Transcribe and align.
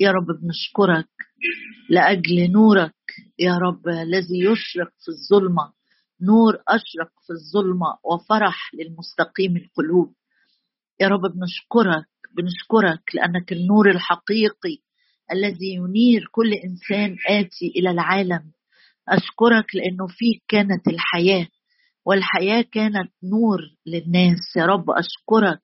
يا 0.00 0.10
رب 0.10 0.26
بنشكرك 0.26 1.08
لأجل 1.90 2.52
نورك 2.52 2.94
يا 3.38 3.54
رب 3.58 3.88
الذي 3.88 4.38
يشرق 4.40 4.92
في 5.04 5.08
الظلمة 5.08 5.72
نور 6.22 6.54
أشرق 6.68 7.10
في 7.26 7.32
الظلمة 7.32 7.86
وفرح 8.04 8.70
للمستقيم 8.74 9.56
القلوب. 9.56 10.14
يا 11.00 11.08
رب 11.08 11.20
بنشكرك 11.20 12.06
بنشكرك 12.36 13.14
لأنك 13.14 13.52
النور 13.52 13.90
الحقيقي 13.90 14.78
الذي 15.32 15.74
ينير 15.74 16.28
كل 16.32 16.52
إنسان 16.52 17.16
آتي 17.28 17.72
إلى 17.76 17.90
العالم. 17.90 18.52
أشكرك 19.08 19.74
لأنه 19.74 20.06
فيك 20.06 20.42
كانت 20.48 20.88
الحياة 20.88 21.46
والحياة 22.06 22.62
كانت 22.72 23.12
نور 23.24 23.58
للناس. 23.86 24.56
يا 24.56 24.66
رب 24.66 24.90
أشكرك 24.90 25.62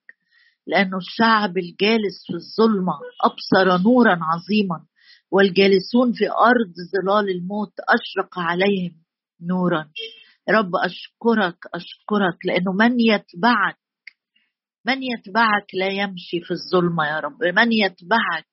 لأنه 0.67 0.97
الشعب 0.97 1.59
الجالس 1.59 2.17
في 2.27 2.35
الظلمة 2.35 2.93
أبصر 3.25 3.83
نورا 3.83 4.19
عظيما 4.23 4.87
والجالسون 5.31 6.13
في 6.13 6.31
أرض 6.31 6.75
ظلال 6.93 7.31
الموت 7.31 7.73
أشرق 7.89 8.39
عليهم 8.39 9.03
نورا. 9.43 9.91
رب 10.51 10.71
أشكرك 10.85 11.59
أشكرك 11.75 12.47
لأنه 12.47 12.73
من 12.73 13.01
يتبعك 13.01 13.79
من 14.87 15.03
يتبعك 15.03 15.67
لا 15.75 15.89
يمشي 15.89 16.41
في 16.41 16.51
الظلمة 16.51 17.07
يا 17.07 17.21
رب. 17.21 17.45
من 17.45 17.73
يتبعك 17.73 18.47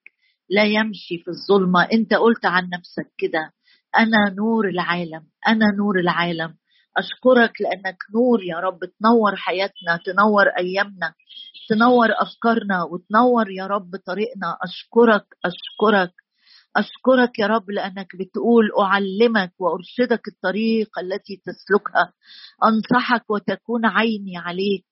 لا 0.49 0.63
يمشي 0.63 1.17
في 1.17 1.27
الظلمة. 1.27 1.83
أنت 1.93 2.13
قلت 2.13 2.45
عن 2.45 2.63
نفسك 2.63 3.11
كده 3.17 3.53
أنا 3.97 4.35
نور 4.37 4.69
العالم 4.69 5.27
أنا 5.47 5.65
نور 5.77 5.99
العالم. 5.99 6.58
أشكرك 6.97 7.61
لأنك 7.61 7.97
نور 8.15 8.43
يا 8.43 8.59
رب. 8.59 8.79
تنور 8.79 9.35
حياتنا 9.35 9.99
تنور 10.05 10.47
أيامنا 10.57 11.13
تنور 11.69 12.07
أفكارنا 12.11 12.83
وتنور 12.83 13.51
يا 13.51 13.67
رب 13.67 13.95
طريقنا. 14.05 14.57
أشكرك 14.63 15.25
أشكرك 15.45 16.13
أشكرك 16.77 17.39
يا 17.39 17.47
رب 17.47 17.71
لأنك 17.71 18.07
بتقول 18.19 18.69
أعلمك 18.79 19.53
وأرشدك 19.59 20.27
الطريق 20.27 20.99
التي 20.99 21.41
تسلكها. 21.45 22.13
أنصحك 22.63 23.29
وتكون 23.29 23.85
عيني 23.85 24.37
عليك. 24.37 24.85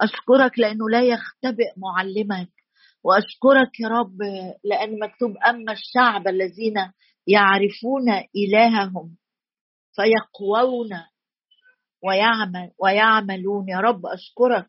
أشكرك 0.00 0.58
لأنه 0.58 0.88
لا 0.90 1.02
يختبئ 1.02 1.72
معلمك. 1.76 2.50
وأشكرك 3.04 3.80
يا 3.80 3.88
رب 3.88 4.18
لأن 4.64 4.98
مكتوب 4.98 5.36
أما 5.48 5.72
الشعب 5.72 6.28
الذين 6.28 6.74
يعرفون 7.26 8.08
إلههم 8.36 9.16
فيقوون 9.96 10.90
ويعمل 12.04 12.70
ويعملون. 12.78 13.68
يا 13.68 13.80
رب 13.80 14.06
أشكرك 14.06 14.66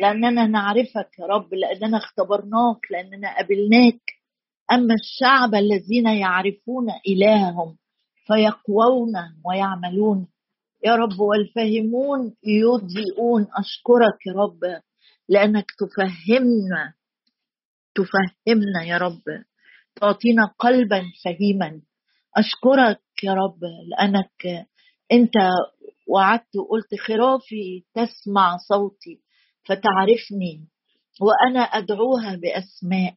لأننا 0.00 0.46
نعرفك 0.46 1.18
يا 1.18 1.26
رب 1.26 1.54
لأننا 1.54 1.98
اختبرناك 1.98 2.80
لأننا 2.90 3.38
قبلناك 3.38 4.00
أما 4.72 4.94
الشعب 4.94 5.54
الذين 5.54 6.06
يعرفون 6.06 6.86
إلههم 7.08 7.76
فيقوون 8.26 9.12
ويعملون. 9.44 10.28
يا 10.84 10.94
رب 10.96 11.20
والفاهمون 11.20 12.34
يضيئون. 12.44 13.42
أشكرك 13.42 14.26
يا 14.26 14.32
رب 14.32 14.80
لأنك 15.28 15.66
تفهمنا 15.78 16.94
تفهمنا 17.94 18.84
يا 18.84 18.98
رب. 18.98 19.22
تعطينا 19.94 20.44
قلبا 20.58 21.02
فهيما. 21.24 21.80
أشكرك 22.36 23.00
يا 23.22 23.34
رب 23.34 23.60
لأنك 23.88 24.66
أنت 25.12 25.34
وعدت 26.14 26.56
وقلت 26.56 27.00
خرافي 27.06 27.84
تسمع 27.94 28.56
صوتي 28.68 29.20
فتعرفني 29.64 30.68
وأنا 31.20 31.60
أدعوها 31.60 32.36
بأسماء. 32.36 33.14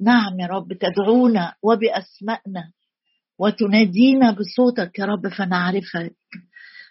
نعم 0.00 0.40
يا 0.40 0.46
رب 0.46 0.72
تدعونا 0.72 1.54
وبأسمائنا 1.62 2.72
وتنادينا 3.38 4.30
بصوتك 4.30 4.98
يا 4.98 5.04
رب 5.04 5.28
فنعرفك. 5.28 6.16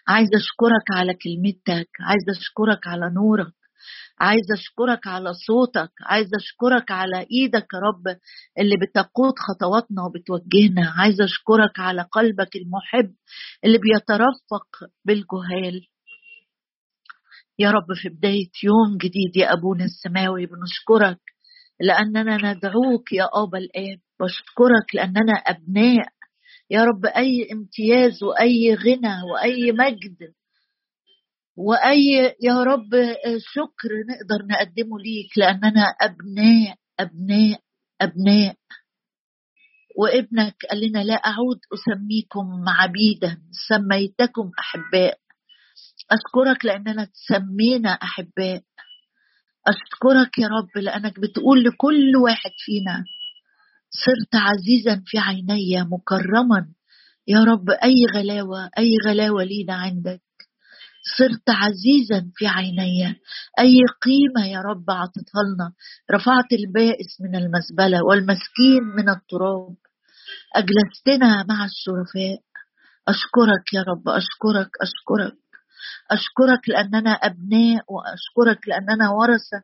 عايز 0.08 0.28
أشكرك 0.34 0.86
على 0.98 1.14
كلمتك 1.14 1.88
عايز 2.00 2.24
أشكرك 2.38 2.86
على 2.86 3.10
نورك. 3.14 3.52
عايز 4.20 4.52
أشكرك 4.58 5.06
على 5.06 5.32
صوتك 5.46 5.90
عايز 6.02 6.28
أشكرك 6.34 6.90
على 6.90 7.26
إيدك 7.32 7.66
يا 7.74 7.78
رب 7.78 8.16
اللي 8.58 8.76
بتقود 8.76 9.34
خطواتنا 9.48 10.02
وبتوجهنا 10.02 10.90
عايز 10.98 11.20
أشكرك 11.20 11.78
على 11.78 12.02
قلبك 12.12 12.56
المحب 12.56 13.14
اللي 13.64 13.78
بيترفق 13.78 14.90
بالجهال. 15.04 15.86
يا 17.58 17.70
رب 17.70 17.86
في 18.02 18.08
بداية 18.08 18.50
يوم 18.64 18.96
جديد 18.98 19.36
يا 19.36 19.52
أبونا 19.52 19.84
السماوي 19.84 20.46
بنشكرك 20.46 21.20
لأننا 21.80 22.36
ندعوك 22.36 23.12
يا 23.12 23.28
أبا 23.34 23.58
الآب 23.58 23.98
بشكرك 24.20 24.94
لأننا 24.94 25.32
أبناء. 25.32 26.08
يا 26.70 26.84
رب 26.84 27.06
أي 27.06 27.48
امتياز 27.52 28.22
وأي 28.22 28.74
غنى 28.74 29.22
وأي 29.32 29.72
مجد 29.72 30.32
وأي 31.56 32.34
يا 32.42 32.62
رب 32.62 32.90
شكر 33.38 33.90
نقدر 34.08 34.46
نقدمه 34.46 34.98
ليك 34.98 35.38
لأننا 35.38 35.84
أبناء 36.00 36.76
أبناء 37.00 37.60
أبناء. 38.00 38.56
وابنك 39.98 40.54
قال 40.70 40.80
لنا 40.88 41.04
لا 41.04 41.14
أعود 41.14 41.58
أسميكم 41.74 42.68
عبيدا 42.68 43.38
سميتكم 43.68 44.50
أحباء. 44.58 45.18
أشكرك 46.10 46.64
لأننا 46.64 47.04
تسمينا 47.04 47.90
أحباء. 47.90 48.62
أشكرك 49.68 50.38
يا 50.38 50.48
رب 50.48 50.82
لأنك 50.84 51.20
بتقول 51.20 51.64
لكل 51.64 52.16
واحد 52.24 52.50
فينا 52.64 53.04
صرت 53.90 54.34
عزيزا 54.34 55.02
في 55.06 55.18
عيني 55.18 55.82
مكرما. 55.82 56.72
يا 57.28 57.44
رب 57.44 57.70
أي 57.70 58.06
غلاوة 58.14 58.70
أي 58.78 58.90
غلاوة 59.06 59.44
لينا 59.44 59.74
عندك. 59.74 60.25
صرت 61.18 61.48
عزيزا 61.48 62.30
في 62.36 62.46
عيني. 62.46 63.06
أي 63.58 63.78
قيمة 64.02 64.46
يا 64.46 64.60
رب 64.60 64.90
أعطتها 64.90 65.42
لنا؟ 65.54 65.72
رفعت 66.10 66.52
البائس 66.52 67.20
من 67.20 67.36
المزبلة 67.36 68.04
والمسكين 68.04 68.82
من 68.96 69.08
التراب. 69.08 69.76
أجلستنا 70.54 71.44
مع 71.48 71.64
الشرفاء 71.64 72.38
أشكرك 73.08 73.74
يا 73.74 73.82
رب 73.82 74.08
أشكرك 74.08 74.70
أشكرك. 74.82 75.36
أشكرك 76.10 76.68
لأننا 76.68 77.10
أبناء 77.10 77.84
وأشكرك 77.88 78.68
لأننا 78.68 79.10
ورثة 79.10 79.62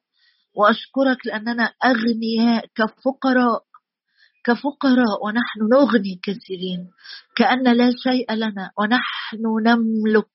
وأشكرك 0.56 1.26
لأننا 1.26 1.72
أغنياء 1.84 2.66
كفقراء. 2.74 3.62
كفقراء 4.44 5.24
ونحن 5.24 5.60
نغني 5.72 6.20
كثيرين. 6.22 6.90
كأن 7.36 7.76
لا 7.76 7.90
شيء 8.04 8.32
لنا 8.32 8.70
ونحن 8.78 9.42
نملك 9.66 10.26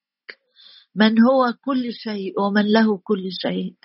من 0.98 1.22
هو 1.22 1.54
كل 1.66 1.94
شيء 1.94 2.42
ومن 2.42 2.66
له 2.66 2.98
كل 2.98 3.32
شيء. 3.32 3.76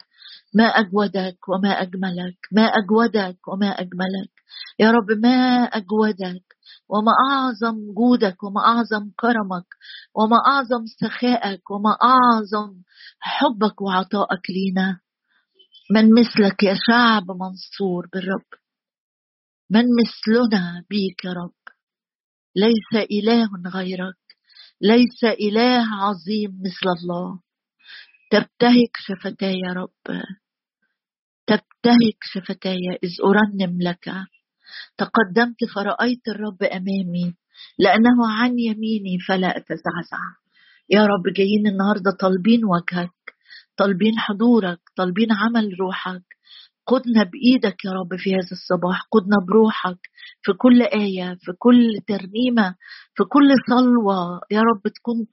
ما 0.55 0.65
أجودك 0.65 1.49
وما 1.49 1.69
أجملك. 1.69 2.39
ما 2.53 2.62
أجودك 2.62 3.49
وما 3.49 3.67
أجملك. 3.67 4.33
يا 4.78 4.91
رب 4.91 5.11
ما 5.23 5.65
أجودك. 5.65 6.45
وما 6.89 7.12
أعظم 7.31 7.93
جودك 7.95 8.43
وما 8.43 8.61
أعظم 8.61 9.11
كرمك 9.21 9.67
وما 10.15 10.37
أعظم 10.47 10.87
سخائك 10.87 11.71
وما 11.71 11.97
أعظم 12.03 12.75
حبك 13.21 13.81
وعطائك 13.81 14.50
لينا. 14.50 15.00
من 15.91 16.15
مثلك 16.15 16.62
يا 16.62 16.75
شعب 16.87 17.31
منصور 17.31 18.09
بالرب. 18.12 18.50
من 19.71 19.84
مثلنا 20.00 20.84
بيك 20.91 21.25
يا 21.25 21.33
رب. 21.33 21.62
ليس 22.56 23.09
إله 23.11 23.49
غيرك. 23.75 24.22
ليس 24.82 25.25
إله 25.25 25.84
عظيم 26.03 26.50
مثل 26.60 26.87
الله. 26.98 27.41
تبتهك 28.31 28.94
شفتاي 28.98 29.54
يا 29.54 29.72
رب. 29.72 30.22
تبتهك 31.47 32.19
شفتاي 32.22 32.98
إذ 33.04 33.10
أرنم 33.25 33.78
لك. 33.82 34.10
تقدمت 34.98 35.65
فرأيت 35.75 36.28
الرب 36.28 36.62
أمامي 36.62 37.34
لأنه 37.79 38.19
عن 38.29 38.58
يميني 38.58 39.19
فلا 39.29 39.56
أتزعزع. 39.56 40.23
يا 40.90 41.06
رب 41.06 41.32
جايين 41.37 41.67
النهاردة 41.67 42.11
طالبين 42.20 42.64
وجهك 42.64 43.14
طالبين 43.76 44.19
حضورك 44.19 44.81
طالبين 44.96 45.28
عمل 45.32 45.70
روحك. 45.81 46.31
قدنا 46.87 47.23
بإيدك 47.25 47.84
يا 47.84 47.90
رب 47.93 48.17
في 48.17 48.34
هذا 48.34 48.52
الصباح 48.52 49.02
قدنا 49.12 49.37
بروحك 49.49 49.99
في 50.43 50.52
كل 50.52 50.82
آية 50.82 51.38
في 51.40 51.52
كل 51.58 51.88
ترنيمة 52.08 52.75
في 53.14 53.25
كل 53.25 53.49
صلوة. 53.70 54.40
يا 54.50 54.61
رب 54.61 54.82
تكون 54.94 55.26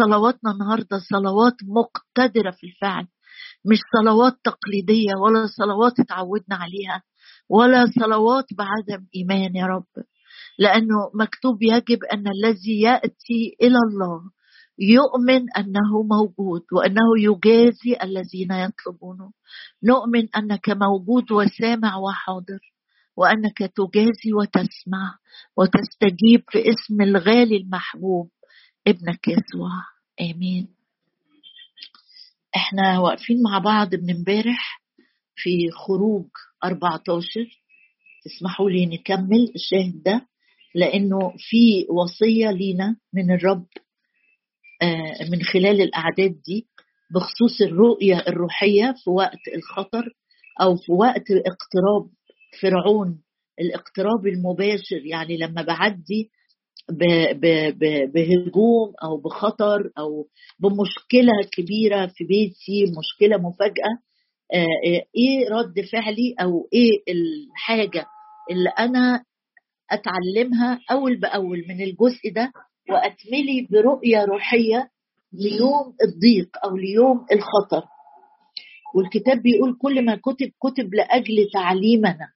صلواتنا 0.00 0.50
النهاردة 0.50 0.98
صلوات 1.10 1.54
مقتدرة 1.62 2.50
في 2.50 2.66
الفعل 2.66 3.06
مش 3.70 3.78
صلوات 3.98 4.32
تقليدية 4.44 5.14
ولا 5.24 5.46
صلوات 5.46 6.00
اتعودنا 6.00 6.56
عليها 6.56 7.02
ولا 7.48 7.86
صلوات 8.00 8.44
بعدم 8.58 9.06
إيمان 9.16 9.56
يا 9.56 9.66
رب 9.66 10.04
لأنه 10.58 11.10
مكتوب 11.14 11.62
يجب 11.62 12.04
أن 12.12 12.24
الذي 12.28 12.80
يأتي 12.80 13.56
إلى 13.62 13.78
الله 13.88 14.20
يؤمن 14.78 15.46
أنه 15.56 16.02
موجود 16.10 16.62
وأنه 16.72 17.08
يجازي 17.18 17.96
الذين 18.02 18.52
يطلبونه. 18.52 19.32
نؤمن 19.82 20.28
أنك 20.36 20.70
موجود 20.70 21.32
وسامع 21.32 21.96
وحاضر 21.96 22.60
وأنك 23.16 23.58
تجازي 23.58 24.32
وتسمع 24.38 25.18
وتستجيب 25.56 26.42
في 26.50 26.58
اسم 26.58 27.00
الغالي 27.02 27.56
المحبوب 27.56 28.30
ابنك 28.86 29.28
يسوع. 29.28 29.70
آمين. 30.20 30.68
إحنا 32.56 32.98
واقفين 33.00 33.42
مع 33.42 33.58
بعض 33.58 33.94
من 33.94 34.10
امبارح 34.16 34.82
في 35.36 35.70
خروج 35.70 36.26
14 36.64 37.30
تسمحوا 38.24 38.70
لي 38.70 38.86
نكمل 38.86 39.52
الشاهد 39.54 40.02
ده 40.02 40.26
لأنه 40.74 41.18
في 41.38 41.86
وصية 41.90 42.50
لينا 42.50 42.96
من 43.12 43.30
الرب 43.34 43.66
من 45.30 45.42
خلال 45.42 45.80
الأعداد 45.82 46.40
دي 46.46 46.66
بخصوص 47.14 47.62
الرؤية 47.62 48.24
الروحية 48.28 48.94
في 49.04 49.10
وقت 49.10 49.48
الخطر 49.56 50.04
أو 50.60 50.76
في 50.76 50.92
وقت 50.92 51.30
اقتراب 51.30 52.10
فرعون 52.62 53.20
الاقتراب 53.60 54.26
المباشر 54.26 55.06
يعني 55.06 55.36
لما 55.36 55.62
بعدي 55.62 56.30
بهجوم 58.14 58.92
أو 59.04 59.16
بخطر 59.16 59.90
أو 59.98 60.28
بمشكلة 60.58 61.32
كبيرة 61.56 62.06
في 62.06 62.24
بيتي 62.24 62.84
مشكلة 62.98 63.36
مفاجأة 63.36 63.98
آه، 64.54 65.02
إيه 65.16 65.48
رد 65.50 65.80
فعلي 65.92 66.34
أو 66.40 66.68
إيه 66.72 66.90
الحاجة 67.14 68.06
اللي 68.50 68.68
أنا 68.68 69.24
أتعلمها 69.90 70.80
أول 70.90 71.16
بأول 71.20 71.64
من 71.68 71.80
الجزء 71.80 72.32
ده؟ 72.34 72.52
واتملي 72.90 73.66
برؤية 73.70 74.24
روحية 74.24 74.90
ليوم 75.32 75.94
الضيق 76.04 76.50
أو 76.64 76.76
ليوم 76.76 77.26
الخطر. 77.32 77.88
والكتاب 78.94 79.42
بيقول 79.42 79.76
كل 79.82 80.04
ما 80.04 80.16
كتب 80.16 80.50
كتب 80.62 80.94
لأجل 80.94 81.50
تعليمنا. 81.52 82.28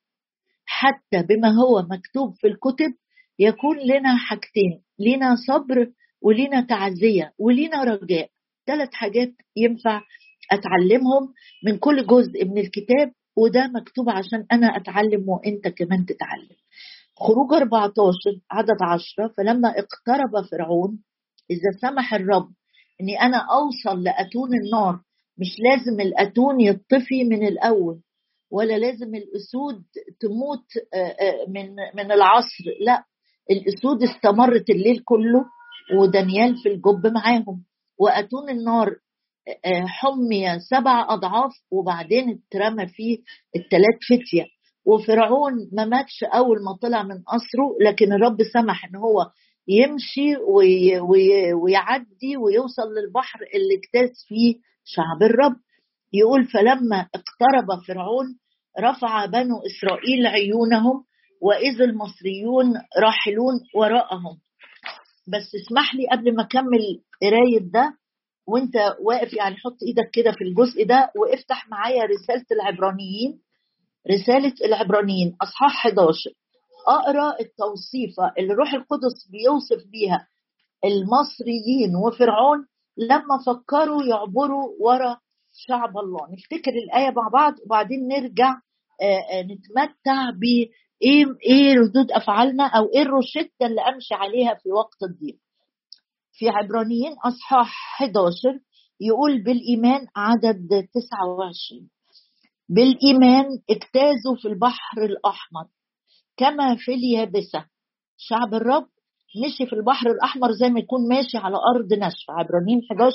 حتى 0.67 1.23
بما 1.23 1.49
هو 1.49 1.83
مكتوب 1.91 2.35
في 2.35 2.47
الكتب 2.47 2.95
يكون 3.39 3.79
لنا 3.79 4.17
حاجتين 4.17 4.83
لنا 4.99 5.35
صبر 5.49 5.91
ولنا 6.23 6.61
تعزية 6.61 7.33
ولنا 7.39 7.85
رجاء. 7.85 8.29
ثلاث 8.67 8.89
حاجات 8.93 9.33
ينفع 9.57 10.03
أتعلمهم 10.53 11.35
من 11.65 11.79
كل 11.79 12.07
جزء 12.07 12.45
من 12.45 12.59
الكتاب 12.59 13.13
وده 13.37 13.67
مكتوب 13.75 14.11
عشان 14.11 14.47
أنا 14.53 14.77
أتعلم 14.77 15.29
وأنت 15.29 15.69
كمان 15.69 16.07
تتعلم. 16.07 16.57
خروج 17.19 17.53
14 17.53 18.15
عدد 18.51 18.77
10 18.83 19.29
فلما 19.37 19.69
اقترب 19.69 20.45
فرعون 20.51 20.99
إذا 21.51 21.79
سمح 21.81 22.15
الرب 22.15 22.49
إني 23.01 23.21
أنا 23.21 23.37
أوصل 23.37 24.03
لأتون 24.03 24.49
النار 24.65 25.01
مش 25.39 25.57
لازم 25.59 26.01
الأتون 26.01 26.61
يطفي 26.61 27.25
من 27.25 27.47
الأول 27.47 28.01
ولا 28.51 28.79
لازم 28.79 29.15
الأسود 29.15 29.83
تموت 30.21 30.65
من 31.49 31.71
من 31.95 32.13
العصر 32.13 32.65
لا 32.81 33.05
الأسود 33.51 34.03
استمرت 34.03 34.71
الليل 34.71 35.03
كله 35.05 35.45
ودانيال 35.99 36.57
في 36.57 36.69
الجب 36.69 37.07
معاهم 37.15 37.65
وأتون 37.99 38.51
النار 38.51 38.97
حمي 39.87 40.61
سبع 40.61 41.07
أضعاف 41.15 41.53
وبعدين 41.71 42.43
اترمى 42.53 42.87
فيه 42.87 43.19
الثلاث 43.57 43.99
فتية. 44.11 44.45
وفرعون 44.89 45.53
ما 45.73 45.85
ماتش 45.85 46.25
أول 46.25 46.57
ما 46.65 46.77
طلع 46.83 47.03
من 47.03 47.23
قصره 47.23 47.77
لكن 47.81 48.13
الرب 48.13 48.37
سمح 48.53 48.85
إن 48.85 48.97
هو 48.97 49.31
يمشي 49.69 50.37
وي 50.37 51.01
وي 51.01 51.53
ويعدي 51.53 52.37
ويوصل 52.37 52.83
للبحر 52.97 53.41
اللي 53.55 53.75
اجتاز 53.75 54.25
فيه 54.29 54.55
شعب 54.85 55.23
الرب. 55.23 55.57
يقول 56.13 56.47
فلما 56.47 57.01
اقترب 57.01 57.83
فرعون 57.89 58.27
رفع 58.81 59.27
بنو 59.27 59.55
إسرائيل 59.67 60.27
عيونهم 60.27 61.05
وإذ 61.43 61.81
المصريون 61.83 62.67
راحلون 63.03 63.55
وراءهم. 63.75 64.39
بس 65.27 65.55
اسمح 65.55 65.95
لي 65.95 66.07
قبل 66.13 66.37
ما 66.37 66.43
أكمل 66.43 66.85
قراية 67.23 67.71
ده 67.73 67.93
وأنت 68.49 68.77
واقف 69.05 69.33
يعني 69.35 69.57
حط 69.57 69.77
إيدك 69.87 70.11
كده 70.13 70.33
في 70.33 70.45
الجزء 70.45 70.85
ده 70.87 71.11
وافتح 71.17 71.69
معايا 71.69 72.05
رسالة 72.05 72.47
العبرانيين. 72.53 73.41
رسالة 74.11 74.55
العبرانيين 74.65 75.37
أصحاح 75.43 75.87
11 75.87 76.31
أقرأ 76.89 77.41
التوصيفه 77.41 78.33
اللي 78.39 78.55
روح 78.55 78.75
القدس 78.75 79.29
بيوصف 79.31 79.87
بيها 79.91 80.29
المصريين 80.85 81.97
وفرعون 82.07 82.67
لما 82.97 83.39
فكروا 83.47 84.05
يعبروا 84.05 84.69
ورا 84.81 85.17
شعب 85.53 85.99
الله. 85.99 86.21
نفتكر 86.33 86.71
الآية 86.71 87.11
مع 87.11 87.29
بعض 87.33 87.55
وبعدين 87.67 88.09
نرجع 88.09 88.55
نتمتع 89.45 90.31
ب 90.31 90.45
إيه 91.03 91.25
إيه 91.47 91.75
ردود 91.75 92.11
أفعالنا 92.13 92.67
أو 92.67 92.85
إيه 92.95 93.03
الروشتة 93.03 93.67
اللي 93.67 93.81
أمشي 93.81 94.15
عليها 94.15 94.55
في 94.55 94.69
وقت 94.73 95.03
الضيق. 95.03 95.39
في 96.33 96.49
عبرانيين 96.49 97.13
أصحاح 97.27 98.01
11 98.03 98.35
يقول 99.01 99.43
بالإيمان 99.43 100.07
عدد 100.17 100.69
29 100.95 101.89
بالإيمان 102.69 103.47
اجتازوا 103.71 104.37
في 104.43 104.49
البحر 104.49 105.05
الأحمر 105.05 105.67
كما 106.37 106.77
في 106.77 106.95
اليابسة. 106.95 107.65
شعب 108.17 108.55
الرب 108.55 108.89
مشي 109.45 109.67
في 109.67 109.73
البحر 109.73 110.11
الأحمر 110.11 110.53
زي 110.53 110.69
ما 110.69 110.81
يكون 110.81 111.09
ماشي 111.09 111.39
على 111.39 111.57
أرض 111.77 111.93
ناشفة. 111.93 112.33
عبرانيين 112.35 112.81
11 112.91 113.15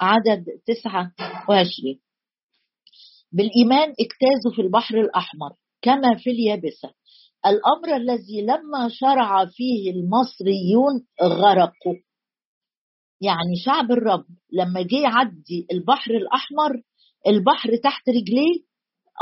عدد 0.00 0.44
29 0.66 2.00
بالإيمان 3.32 3.88
اجتازوا 3.88 4.52
في 4.56 4.62
البحر 4.62 5.00
الأحمر 5.00 5.50
كما 5.82 6.16
في 6.18 6.30
اليابسة. 6.30 6.90
الأمر 7.46 7.96
الذي 7.96 8.42
لما 8.42 8.88
شرع 8.88 9.46
فيه 9.46 9.90
المصريون 9.90 11.06
غرقوا. 11.22 11.96
يعني 13.20 13.56
شعب 13.64 13.92
الرب 13.92 14.24
لما 14.52 14.82
جه 14.82 14.96
يعدي 15.02 15.66
البحر 15.72 16.10
الأحمر 16.10 16.82
البحر 17.26 17.76
تحت 17.76 18.08
رجليه 18.08 18.71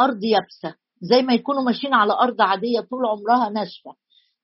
أرض 0.01 0.25
يابسة 0.25 0.77
زي 1.01 1.23
ما 1.23 1.35
يكونوا 1.35 1.63
ماشيين 1.63 1.95
على 1.95 2.13
أرض 2.13 2.41
عادية 2.41 2.81
طول 2.81 3.07
عمرها 3.07 3.49
ناشفة. 3.51 3.95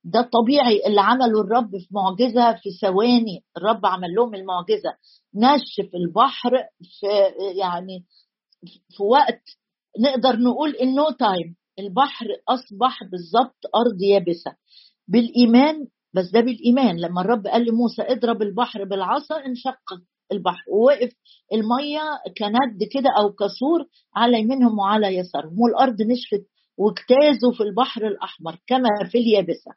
ده 0.05 0.21
الطبيعي 0.21 0.87
اللي 0.87 1.01
عمله 1.01 1.41
الرب 1.41 1.71
في 1.71 1.89
معجزة 1.91 2.53
في 2.53 2.71
ثواني. 2.81 3.45
الرب 3.57 3.87
عمل 3.87 4.15
لهم 4.15 4.35
المعجزة. 4.35 4.95
نشف 5.35 5.95
البحر 5.95 6.51
في 6.83 7.07
يعني 7.61 8.05
في 8.97 9.03
وقت 9.03 9.43
نقدر 10.01 10.37
نقول 10.37 10.71
ان 10.71 10.95
no 10.95 11.11
time 11.11 11.57
البحر 11.79 12.27
أصبح 12.49 13.05
بالظبط 13.05 13.59
أرض 13.77 14.03
يابسة. 14.03 14.57
بالإيمان 15.09 15.87
بس 16.15 16.31
ده 16.31 16.41
بالإيمان. 16.41 17.01
لما 17.01 17.21
الرب 17.21 17.47
قال 17.47 17.63
لموسى 17.65 18.03
اضرب 18.03 18.43
البحر 18.43 18.85
بالعصا 18.85 19.45
انشق. 19.47 19.83
البحر. 20.33 20.65
ووقف 20.73 21.13
المية 21.53 22.03
كند 22.39 22.79
كده 22.93 23.11
أو 23.19 23.33
كسور 23.33 23.85
على 24.17 24.41
يمينهم 24.41 24.79
وعلى 24.79 25.17
يسارهم 25.17 25.61
والأرض 25.61 26.03
نشفت 26.03 26.47
واجتازوا 26.79 27.53
في 27.53 27.63
البحر 27.63 28.07
الأحمر 28.07 28.59
كما 28.67 28.89
في 29.11 29.19
اليابسة. 29.19 29.71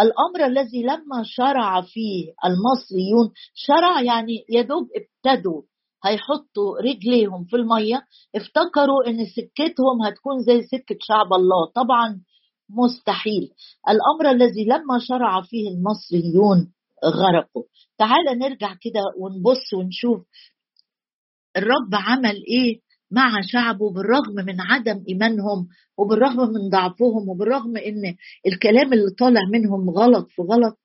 الأمر 0.00 0.46
الذي 0.46 0.82
لما 0.82 1.22
شرع 1.24 1.80
فيه 1.80 2.32
المصريون 2.44 3.30
شرع 3.54 4.00
يعني 4.00 4.44
يدوب 4.48 4.88
ابتدوا 4.96 5.62
هيحطوا 6.04 6.78
رجليهم 6.80 7.44
في 7.44 7.56
المية 7.56 8.02
افتكروا 8.36 9.06
إن 9.08 9.26
سكتهم 9.26 10.02
هتكون 10.06 10.38
زي 10.40 10.62
سكة 10.62 10.96
شعب 11.00 11.32
الله 11.32 11.66
طبعا 11.74 12.20
مستحيل. 12.70 13.50
الأمر 13.88 14.30
الذي 14.30 14.64
لما 14.64 14.98
شرع 14.98 15.40
فيه 15.42 15.68
المصريون 15.68 16.72
غرقوا 17.04 17.62
تعال 17.98 18.38
نرجع 18.38 18.72
كده 18.74 19.00
ونبص 19.18 19.74
ونشوف 19.74 20.26
الرب 21.56 21.94
عمل 21.94 22.36
إيه 22.48 22.80
مع 23.10 23.40
شعبه 23.42 23.92
بالرغم 23.92 24.34
من 24.46 24.60
عدم 24.60 25.04
إيمانهم 25.08 25.68
وبالرغم 25.98 26.38
من 26.52 26.70
ضعفهم 26.70 27.28
وبالرغم 27.28 27.76
إن 27.76 28.14
الكلام 28.46 28.92
اللي 28.92 29.10
طالع 29.18 29.40
منهم 29.52 29.90
غلط 29.90 30.28
في 30.30 30.42
غلط 30.42 30.78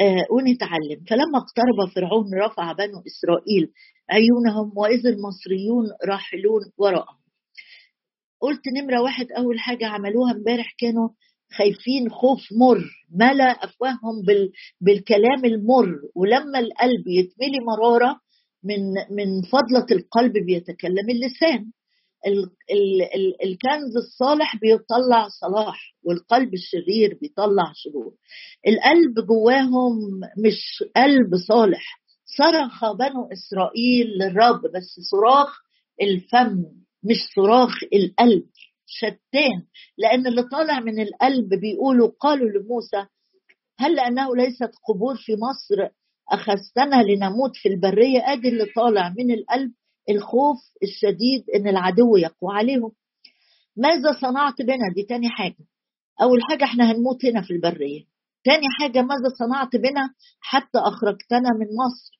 آه 0.00 0.26
ونتعلم. 0.30 1.04
فلما 1.10 1.38
اقترب 1.38 1.94
فرعون 1.94 2.34
رفع 2.34 2.72
بنو 2.72 3.02
إسرائيل 3.06 3.72
عيونهم 4.10 4.72
وإذ 4.78 5.06
المصريون 5.06 5.84
راحلون 6.08 6.60
وراءهم. 6.78 7.18
قلت 8.40 8.60
نمرة 8.76 9.02
واحد 9.02 9.26
أول 9.32 9.58
حاجة 9.60 9.86
عملوها 9.86 10.32
امبارح 10.32 10.74
كانوا 10.78 11.08
خايفين 11.56 12.10
خوف 12.10 12.40
مر. 12.52 12.84
ملا 13.10 13.50
أفواههم 13.64 14.22
بال... 14.26 14.52
بالكلام 14.80 15.44
المر. 15.44 15.88
ولما 16.14 16.58
القلب 16.58 17.06
يتملي 17.06 17.58
مرارة 17.66 18.20
من 18.64 18.80
من 19.10 19.42
فضلة 19.42 19.86
القلب 19.98 20.32
بيتكلم 20.32 21.10
اللسان. 21.10 21.72
ال... 22.26 22.38
ال... 22.70 23.02
ال... 23.02 23.42
الكنز 23.42 23.96
الصالح 23.96 24.56
بيطلع 24.56 25.28
صلاح 25.40 25.94
والقلب 26.04 26.54
الشرير 26.54 27.18
بيطلع 27.20 27.72
شرور. 27.74 28.14
القلب 28.68 29.26
جواهم 29.26 29.98
مش 30.44 30.84
قلب 30.96 31.36
صالح. 31.48 32.00
صرخ 32.38 32.92
بنو 32.92 33.28
إسرائيل 33.32 34.06
للرب 34.20 34.62
بس 34.74 35.00
صراخ 35.10 35.60
الفم 36.02 36.64
مش 37.04 37.16
صراخ 37.36 37.70
القلب. 37.94 38.46
شتان 38.88 39.66
لأن 39.98 40.26
اللي 40.26 40.42
طالع 40.42 40.80
من 40.80 41.00
القلب 41.00 41.48
بيقولوا 41.60 42.10
قالوا 42.20 42.48
لموسى 42.48 43.06
هل 43.78 43.94
لأنه 43.94 44.36
ليست 44.36 44.70
قبور 44.88 45.16
في 45.16 45.32
مصر 45.32 45.88
أخذتنا 46.32 47.02
لنموت 47.02 47.56
في 47.56 47.68
البرية؟ 47.68 48.32
أدي 48.32 48.48
اللي 48.48 48.64
طالع 48.76 49.08
من 49.18 49.30
القلب 49.34 49.72
الخوف 50.10 50.58
الشديد 50.82 51.44
إن 51.54 51.68
العدو 51.68 52.16
يقوى 52.16 52.54
عليهم. 52.54 52.92
ماذا 53.76 54.12
صنعت 54.20 54.62
بنا؟ 54.62 54.92
دي 54.94 55.02
تاني 55.02 55.28
حاجة. 55.28 55.66
أول 56.22 56.38
حاجة 56.50 56.64
إحنا 56.64 56.92
هنموت 56.92 57.24
هنا 57.24 57.42
في 57.42 57.50
البرية. 57.50 58.04
تاني 58.44 58.66
حاجة 58.80 59.02
ماذا 59.02 59.28
صنعت 59.38 59.76
بنا؟ 59.76 60.14
حتى 60.40 60.78
أخرجتنا 60.78 61.50
من 61.58 61.66
مصر. 61.66 62.18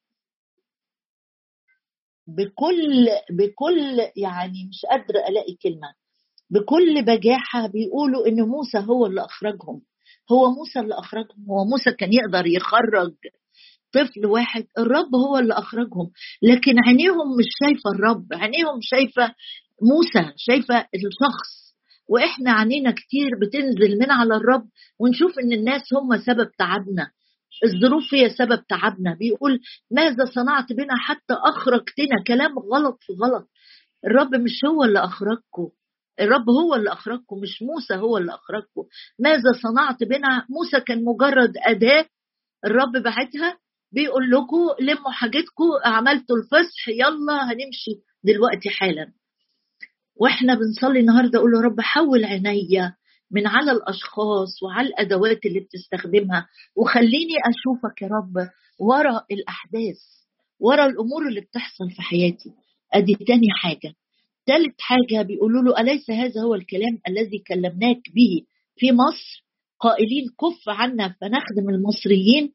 بكل 2.27 3.09
بكل 3.31 3.99
يعني 4.17 4.69
مش 4.69 4.87
قادرة 4.91 5.29
ألاقي 5.29 5.55
كلمة. 5.63 5.95
بكل 6.51 7.03
بجاحة 7.03 7.67
بيقولوا 7.67 8.27
إن 8.29 8.41
موسى 8.43 8.79
هو 8.79 9.07
اللي 9.07 9.25
أخرجهم. 9.25 9.81
هو 10.33 10.51
موسى 10.51 10.81
اللي 10.81 10.95
أخرجهم. 10.95 11.47
هو 11.51 11.65
موسى 11.65 11.93
كان 11.93 12.13
يقدر 12.13 12.47
يخرج 12.47 13.15
طفل 13.93 14.27
واحد. 14.27 14.67
الرب 14.79 15.15
هو 15.15 15.39
اللي 15.39 15.55
أخرجهم. 15.55 16.11
لكن 16.43 16.75
عينيهم 16.87 17.37
مش 17.39 17.47
شايفة 17.63 17.91
الرب. 17.95 18.27
عينيهم 18.33 18.79
شايفة 18.83 19.35
موسى 19.83 20.33
شايفة 20.37 20.75
الشخص. 20.79 21.75
وإحنا 22.09 22.53
عينينا 22.53 22.91
كتير 22.91 23.31
بتنزل 23.43 23.99
من 23.99 24.11
على 24.11 24.37
الرب 24.37 24.69
ونشوف 25.01 25.39
إن 25.39 25.53
الناس 25.53 25.83
هم 25.95 26.19
سبب 26.19 26.51
تعبنا. 26.59 27.11
الظروف 27.65 28.15
هي 28.15 28.31
سبب 28.31 28.67
تعبنا. 28.69 29.15
بيقول 29.15 29.61
ماذا 29.91 30.25
صنعت 30.35 30.73
بنا 30.73 30.97
حتى 30.97 31.35
أخرجتنا؟ 31.35 32.25
كلام 32.27 32.59
غلط 32.59 32.99
في 33.01 33.13
غلط. 33.13 33.49
الرب 34.05 34.35
مش 34.35 34.65
هو 34.65 34.85
اللي 34.85 34.99
أخرجكم. 34.99 35.69
الرب 36.21 36.51
هو 36.51 36.75
اللي 36.75 36.93
أخرجكم 36.93 37.39
مش 37.41 37.63
موسى 37.63 37.95
هو 37.95 38.19
اللي 38.19 38.35
أخرجكم. 38.35 38.83
ماذا 39.19 39.53
صنعت 39.63 40.03
بنا؟ 40.05 40.47
موسى 40.51 40.81
كان 40.81 41.05
مجرد 41.05 41.53
أداة 41.67 42.07
الرب 42.65 42.93
بعتها 43.05 43.59
بيقول 43.93 44.31
لكم 44.31 44.67
لموا 44.85 45.11
حاجتكم 45.11 45.65
عملتوا 45.85 46.37
الفصح 46.37 46.89
يلا 46.89 47.43
هنمشي 47.53 48.03
دلوقتي 48.25 48.71
حالا. 48.71 49.13
وإحنا 50.17 50.55
بنصلي 50.55 51.01
النهارده 51.01 51.39
أقول 51.39 51.51
له 51.53 51.61
رب 51.61 51.81
حول 51.81 52.25
عينيا 52.25 52.95
من 53.31 53.47
على 53.47 53.73
الأشخاص 53.73 54.63
وعلى 54.63 54.89
الأدوات 54.89 55.47
اللي 55.47 55.61
بتستخدمها 55.61 56.49
وخليني 56.77 57.35
أشوفك 57.49 58.03
يا 58.03 58.09
رب 58.09 58.49
ورا 58.81 59.25
الأحداث 59.31 59.99
ورا 60.61 60.87
الأمور 60.87 61.29
اللي 61.29 61.41
بتحصل 61.41 61.91
في 61.91 62.03
حياتي. 62.03 62.53
أدي 62.95 63.15
تاني 63.15 63.47
حاجة. 63.63 63.95
ثالث 64.49 64.75
حاجة 64.81 65.23
بيقولوا 65.23 65.63
له 65.63 65.81
أليس 65.81 66.11
هذا 66.11 66.41
هو 66.43 66.55
الكلام 66.55 66.99
الذي 67.09 67.39
كلمناك 67.49 68.01
به 68.15 68.43
في 68.77 68.93
مصر؟ 68.93 69.45
قائلين 69.81 70.25
كف 70.41 70.69
عنا 70.69 71.09
فنخدم 71.21 71.69
المصريين. 71.71 72.53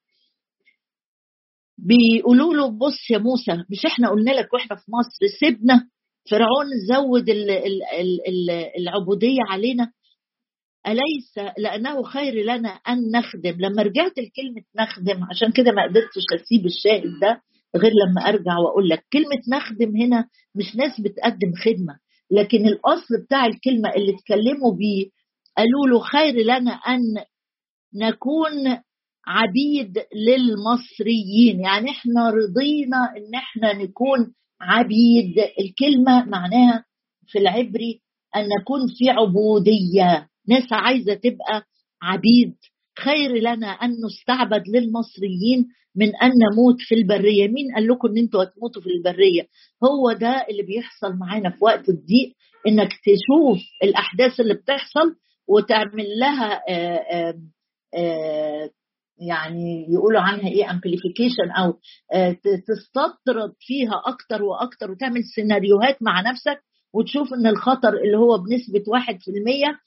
بيقولوا 1.78 2.54
له 2.54 2.68
بص 2.70 3.10
يا 3.12 3.18
موسى 3.18 3.64
مش 3.72 3.86
إحنا 3.86 4.10
قلنا 4.10 4.32
لك 4.32 4.54
وإحنا 4.54 4.76
في 4.76 4.92
مصر 4.92 5.38
سيبنا 5.40 5.90
فرعون 6.32 6.66
زود 6.90 7.26
العبودية 8.78 9.40
علينا. 9.50 9.92
أليس 10.88 11.54
لأنه 11.58 12.04
خير 12.04 12.34
لنا 12.46 12.70
أن 12.70 13.12
نخدم؟ 13.16 13.56
لما 13.60 13.84
رجعت 13.84 14.12
لكلمة 14.18 14.64
نخدم 14.80 15.24
عشان 15.32 15.52
كده 15.52 15.72
ما 15.72 15.84
قدرتش 15.84 16.24
أسيب 16.36 16.66
الشاهد 16.66 17.20
ده. 17.22 17.42
غير 17.76 17.92
لما 18.08 18.22
أرجع 18.30 18.58
وأقول 18.58 18.90
لك 18.90 19.06
كلمة 19.14 19.42
نخدم 19.58 19.96
هنا 19.98 20.28
مش 20.56 20.76
ناس 20.76 21.02
بتقدم 21.02 21.54
خدمة 21.66 22.00
لكن 22.32 22.66
الأصل 22.68 23.24
بتاع 23.26 23.46
الكلمة 23.46 23.90
اللي 23.96 24.16
اتكلموا 24.16 24.72
بيه 24.76 25.10
قالوا 25.58 25.88
له 25.88 26.00
خير 26.00 26.34
لنا 26.46 26.72
أن 26.72 27.02
نكون 27.96 28.52
عبيد 29.28 29.98
للمصريين 30.16 31.60
يعني 31.60 31.90
إحنا 31.90 32.30
رضينا 32.30 32.98
إن 33.18 33.36
إحنا 33.36 33.74
نكون 33.74 34.34
عبيد. 34.62 35.36
الكلمة 35.60 36.26
معناها 36.26 36.86
في 37.28 37.40
العبري 37.40 38.02
أن 38.36 38.42
نكون 38.62 38.80
في 38.98 39.10
عبودية 39.10 40.28
ناس 40.50 40.68
عايزة 40.74 41.14
تبقى 41.14 41.64
عبيد. 42.02 42.56
خير 43.00 43.32
لنا 43.36 43.68
أن 43.68 43.90
نستعبد 44.06 44.64
للمصريين 44.68 45.68
من 45.96 46.16
أن 46.16 46.32
نموت 46.52 46.76
في 46.80 46.96
البرية. 46.96 47.48
مين 47.48 47.76
قال 47.76 47.88
لكم 47.88 48.08
أن 48.08 48.18
أنتوا 48.18 48.44
هتموتوا 48.44 48.82
في 48.82 48.90
البرية؟ 48.90 49.42
هو 49.84 50.12
ده 50.12 50.46
اللي 50.50 50.64
بيحصل 50.64 51.16
معانا 51.20 51.50
في 51.50 51.58
وقت 51.62 51.90
الضيق 51.90 52.34
إنك 52.68 52.90
تشوف 52.90 53.60
الأحداث 53.84 54.40
اللي 54.40 54.54
بتحصل 54.54 55.16
وتعمل 55.48 56.06
لها 56.20 56.62
آآ 56.70 57.34
آآ 57.96 58.70
يعني 59.18 59.86
يقولوا 59.90 60.22
عنها 60.22 60.48
إيه 60.50 60.72
امبليفيكيشن 60.72 61.52
أو 61.58 61.74
تستطرد 62.68 63.54
فيها 63.60 64.02
أكتر 64.06 64.44
وأكتر 64.44 64.92
وتعمل 64.92 65.24
سيناريوهات 65.36 65.98
مع 66.02 66.22
نفسك 66.22 66.60
وتشوف 66.94 67.34
إن 67.34 67.48
الخطر 67.48 67.90
اللي 67.94 68.18
هو 68.18 68.38
بنسبة 68.38 68.84
1% 68.88 69.78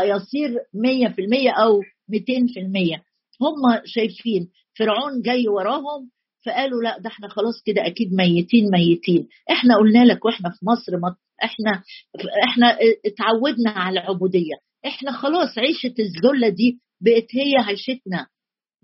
هيصير 0.00 0.50
100% 0.74 1.60
أو 1.62 1.80
200% 2.10 3.00
هم 3.40 3.82
شايفين 3.84 4.48
فرعون 4.78 5.22
جاي 5.22 5.48
وراهم 5.48 6.10
فقالوا 6.46 6.82
لا 6.82 6.98
ده 6.98 7.10
إحنا 7.10 7.28
خلاص 7.28 7.62
كده 7.66 7.86
أكيد 7.86 8.12
ميتين 8.12 8.70
ميتين. 8.70 9.28
إحنا 9.50 9.76
قلنا 9.76 10.04
لك 10.04 10.24
وإحنا 10.24 10.50
في 10.50 10.66
مصر 10.66 10.92
ما 11.02 11.16
إحنا 11.44 11.82
إحنا 12.44 12.78
اتعودنا 13.06 13.70
على 13.70 14.00
العبودية. 14.00 14.54
إحنا 14.86 15.12
خلاص 15.12 15.58
عيشة 15.58 15.94
الذلة 15.98 16.48
دي 16.48 16.80
بقت 17.00 17.26
هي 17.34 17.56
عيشتنا. 17.56 18.26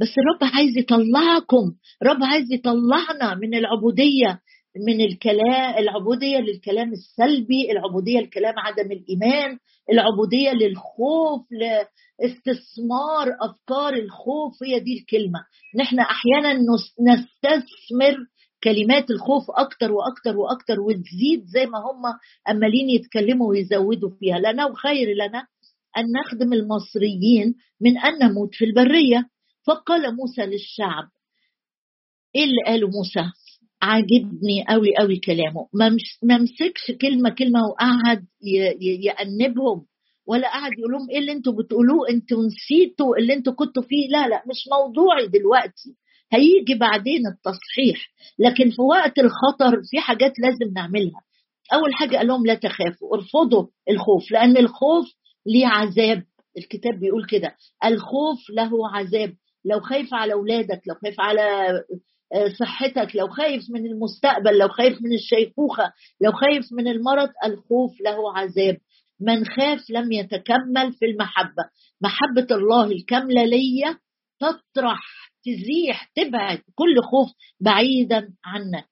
بس 0.01 0.09
الرب 0.19 0.55
عايز 0.55 0.77
يطلعكم 0.79 1.73
الرب 2.03 2.23
عايز 2.23 2.53
يطلعنا 2.53 3.35
من 3.35 3.55
العبودية. 3.55 4.41
من 4.87 5.01
الكلام 5.01 5.79
العبودية 5.79 6.39
للكلام 6.39 6.93
السلبي 6.93 7.73
العبودية 7.73 8.21
لكلام 8.21 8.55
عدم 8.59 8.93
الإيمان 8.93 9.59
العبودية 9.93 10.51
للخوف 10.53 11.47
لاستثمار 11.51 13.37
أفكار 13.41 13.95
الخوف. 13.95 14.63
هي 14.63 14.81
دي 14.81 14.99
الكلمة. 14.99 15.41
نحن 15.77 15.99
أحيانا 16.01 16.53
نستثمر 17.01 18.17
كلمات 18.65 19.11
الخوف 19.11 19.51
أكتر 19.51 19.93
وأكتر 19.93 20.37
وأكتر 20.37 20.81
وتزيد 20.81 21.45
زي 21.45 21.67
ما 21.67 21.79
هم 21.79 22.03
امالين 22.51 22.91
يتكلموا 22.91 23.49
ويزودوا 23.49 24.11
فيها. 24.21 24.39
لنا 24.39 24.67
وخير 24.67 25.09
لنا 25.15 25.47
أن 25.99 26.05
نخدم 26.21 26.53
المصريين 26.53 27.55
من 27.81 27.99
أن 27.99 28.29
نموت 28.31 28.55
في 28.55 28.65
البرية. 28.65 29.29
فقال 29.67 30.17
موسى 30.17 30.43
للشعب 30.47 31.05
إيه 32.35 32.45
اللي 32.45 32.63
قاله 32.67 32.89
موسى 32.89 33.31
عاجبني 33.83 34.65
قوي 34.69 34.97
قوي 34.97 35.17
كلامه. 35.17 35.69
ما 36.23 36.39
مسكش 36.39 36.91
كلمه 37.01 37.31
كلمة 37.31 37.61
وقعد 37.71 38.25
يأنبهم 38.81 39.87
ولا 40.27 40.49
قعد 40.49 40.73
يقول 40.79 40.93
لهم 40.93 41.11
إيه 41.11 41.19
اللي 41.19 41.33
أنتوا 41.33 41.53
بتقولوه؟ 41.53 42.09
أنتوا 42.11 42.45
نسيتوا 42.47 43.17
اللي 43.17 43.33
أنتوا 43.35 43.53
كنتوا 43.53 43.83
فيه. 43.83 44.09
لا 44.11 44.29
لا 44.29 44.43
مش 44.47 44.69
موضوعي 44.73 45.27
دلوقتي. 45.27 45.97
هيجي 46.33 46.75
بعدين 46.75 47.27
التصحيح. 47.27 48.11
لكن 48.39 48.71
في 48.71 48.83
وقت 48.83 49.19
الخطر 49.19 49.83
في 49.91 50.01
حاجات 50.01 50.33
لازم 50.39 50.73
نعملها. 50.75 51.21
أول 51.73 51.95
حاجة 51.95 52.17
قال 52.17 52.27
لهم 52.27 52.47
لا 52.47 52.55
تخافوا 52.55 53.17
ارفضوا 53.17 53.67
الخوف 53.91 54.31
لأن 54.31 54.57
الخوف 54.57 55.07
ليه 55.47 55.67
عذاب. 55.67 56.23
الكتاب 56.59 57.01
بيقول 57.01 57.27
كده. 57.27 57.55
الخوف 57.85 58.51
له 58.51 58.71
عذاب. 58.95 59.35
لو 59.65 59.81
خايف 59.81 60.15
على 60.15 60.33
أولادك 60.33 60.81
لو 60.89 60.95
خايف 60.95 61.21
على 61.21 61.43
صحتك 62.59 63.17
لو 63.17 63.29
خايف 63.29 63.63
من 63.71 63.87
المستقبل 63.87 64.59
لو 64.59 64.69
خايف 64.69 65.03
من 65.03 65.13
الشيخوخة 65.13 65.93
لو 66.21 66.33
خايف 66.33 66.73
من 66.73 66.89
المرض 66.89 67.29
الخوف 67.45 68.01
له 68.01 68.39
عذاب. 68.39 68.77
من 69.21 69.45
خاف 69.45 69.91
لم 69.91 70.13
يتكمل 70.13 70.93
في 70.93 71.05
المحبة. 71.05 71.65
محبة 72.01 72.47
الله 72.51 72.85
الكاملة 72.85 73.45
ليا 73.45 73.99
تطرح 74.41 75.01
تزيح 75.45 76.11
تبعد 76.17 76.59
كل 76.75 77.03
خوف 77.03 77.29
بعيدا 77.61 78.29
عنك. 78.45 78.87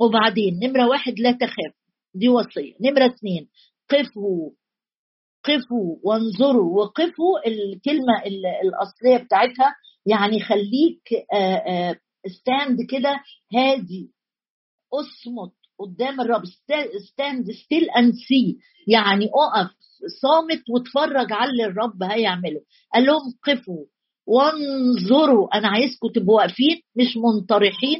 وبعدين 0.00 0.58
نمرة 0.62 0.88
واحد 0.88 1.18
لا 1.18 1.32
تخاف. 1.32 1.74
دي 2.14 2.28
وصية. 2.28 2.74
نمرة 2.80 3.06
اثنين 3.06 3.48
قفوا 3.90 4.50
قفوا 5.44 5.96
وانظروا. 6.04 6.78
وقفوا 6.78 7.46
الكلمة 7.46 8.22
الأصلية 8.64 9.24
بتاعتها 9.24 9.74
يعني 10.06 10.40
خليك 10.40 11.02
stand 12.26 12.78
كده 12.90 13.20
هادي 13.54 14.10
أصمت 14.94 15.52
قدام 15.78 16.20
الرب 16.20 16.42
stand 17.12 17.50
still 17.64 17.90
and 17.90 18.14
see 18.28 18.58
يعني 18.86 19.24
أقف 19.24 19.70
صامت 20.22 20.62
واتفرج 20.70 21.32
على 21.32 21.50
اللي 21.50 21.64
الرب 21.64 22.02
هيعمله. 22.02 22.60
قال 22.94 23.04
لهم 23.04 23.22
قفوا 23.46 23.84
وانظروا. 24.26 25.58
أنا 25.58 25.68
عايزكم 25.68 26.08
تبقوا 26.08 26.36
واقفين 26.36 26.80
مش 26.96 27.16
منطرحين. 27.16 27.98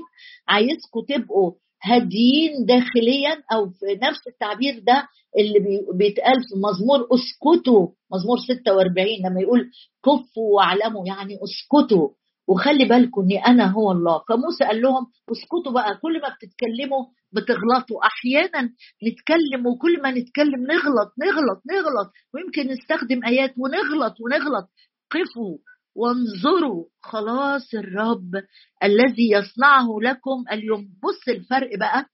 عايزكم 0.48 1.00
تبقوا 1.08 1.52
هاديين 1.82 2.66
داخليا 2.66 3.42
أو 3.52 3.70
في 3.70 3.86
نفس 4.02 4.20
التعبير 4.28 4.78
ده 4.78 5.08
اللي 5.38 5.58
بيتقال 5.94 6.34
في 6.42 6.54
مزمور 6.56 7.08
اسكتوا. 7.14 7.88
مزمور 8.12 8.38
46 8.38 9.06
لما 9.24 9.40
يقول 9.40 9.70
كفوا 10.04 10.56
واعلموا. 10.56 11.06
يعني 11.06 11.38
اسكتوا. 11.44 12.08
وخلي 12.48 12.84
بالكم 12.84 13.22
إني 13.22 13.46
أنا 13.46 13.66
هو 13.72 13.92
الله. 13.92 14.22
فموسى 14.28 14.64
قال 14.64 14.82
لهم 14.82 15.06
اسكتوا 15.32 15.72
بقى 15.72 15.96
كل 16.02 16.20
ما 16.20 16.28
بتتكلموا 16.28 17.04
بتغلطوا. 17.32 18.06
أحيانا 18.06 18.70
نتكلم 19.08 19.66
وكل 19.66 20.02
ما 20.02 20.10
نتكلم 20.10 20.60
نغلط 20.62 21.12
نغلط 21.18 21.62
نغلط. 21.70 22.12
ويمكن 22.34 22.66
نستخدم 22.72 23.24
آيات 23.24 23.54
ونغلط 23.58 24.14
ونغلط. 24.20 24.68
قفوا 25.10 25.58
وانظروا. 25.94 26.84
خلاص 27.02 27.74
الرب 27.74 28.30
الذي 28.84 29.30
يصنعه 29.30 29.86
لكم 30.02 30.44
اليوم. 30.52 30.88
بص 31.02 31.28
الفرق 31.28 31.78
بقى 31.78 32.06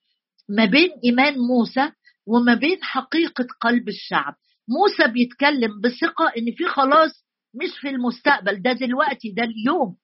ما 0.48 0.64
بين 0.64 0.90
إيمان 1.04 1.34
موسى 1.38 1.92
وما 2.26 2.54
بين 2.54 2.78
حقيقة 2.82 3.46
قلب 3.60 3.88
الشعب. 3.88 4.34
موسى 4.68 5.12
بيتكلم 5.12 5.80
بثقة 5.80 6.32
إن 6.38 6.52
في 6.56 6.64
خلاص 6.66 7.26
مش 7.54 7.78
في 7.80 7.88
المستقبل 7.90 8.62
ده 8.62 8.72
دلوقتي 8.72 9.30
ده 9.30 9.42
اليوم. 9.42 9.96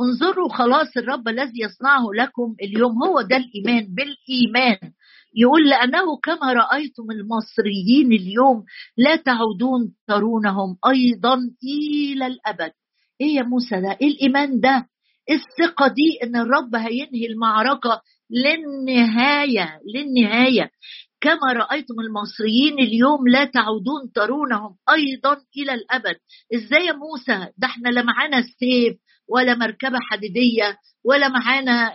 انظروا 0.00 0.48
خلاص 0.48 0.96
الرب 0.96 1.28
الذي 1.28 1.60
يصنعه 1.62 2.04
لكم 2.14 2.54
اليوم 2.62 3.02
هو 3.04 3.20
ده 3.20 3.36
الإيمان 3.36 3.94
بالإيمان. 3.94 4.92
يقول 5.36 5.68
لأنه 5.68 6.16
كما 6.22 6.52
رأيتم 6.52 7.10
المصريين 7.10 8.12
اليوم 8.12 8.64
لا 8.96 9.16
تعودون 9.16 9.94
ترونهم 10.08 10.76
أيضا 10.90 11.38
إلى 11.64 12.26
الأبد. 12.26 12.72
إيه 13.20 13.34
يا 13.36 13.42
موسى 13.42 13.80
ده؟ 13.80 13.96
إيه 14.02 14.08
الإيمان 14.08 14.60
ده؟ 14.60 14.86
الثقة 15.30 15.88
دي 15.88 16.18
إن 16.22 16.36
الرب 16.36 16.74
هينهي 16.74 17.26
المعركة 17.26 18.00
للنهاية 18.30 19.80
للنهاية. 19.94 20.70
كما 21.20 21.52
رأيتم 21.52 21.94
المصريين 22.00 22.78
اليوم 22.78 23.28
لا 23.28 23.44
تعودون 23.44 24.12
ترونهم 24.14 24.76
أيضا 24.90 25.36
إلى 25.56 25.74
الأبد. 25.74 26.16
إزاي 26.54 26.86
يا 26.86 26.92
موسى؟ 26.92 27.52
ده 27.58 27.66
إحنا 27.66 27.88
لا 27.88 28.02
معانا 28.02 28.38
السيف 28.38 28.96
ولا 29.28 29.54
مركبة 29.54 29.98
حديدية 30.10 30.76
ولا 31.04 31.28
معانا 31.28 31.90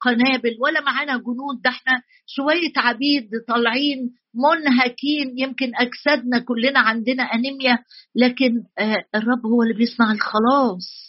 قنابل 0.00 0.56
ولا 0.60 0.80
معانا 0.80 1.16
جنود. 1.16 1.62
ده 1.64 1.70
إحنا 1.70 1.92
شوية 2.26 2.72
عبيد 2.76 3.30
طالعين 3.48 3.98
منهكين. 4.34 5.38
يمكن 5.38 5.72
أجسادنا 5.74 6.38
كلنا 6.38 6.80
عندنا 6.80 7.22
أنيميا 7.22 7.78
لكن 8.16 8.52
الرب 9.14 9.46
هو 9.46 9.62
اللي 9.62 9.74
بيصنع 9.74 10.12
الخلاص 10.12 11.04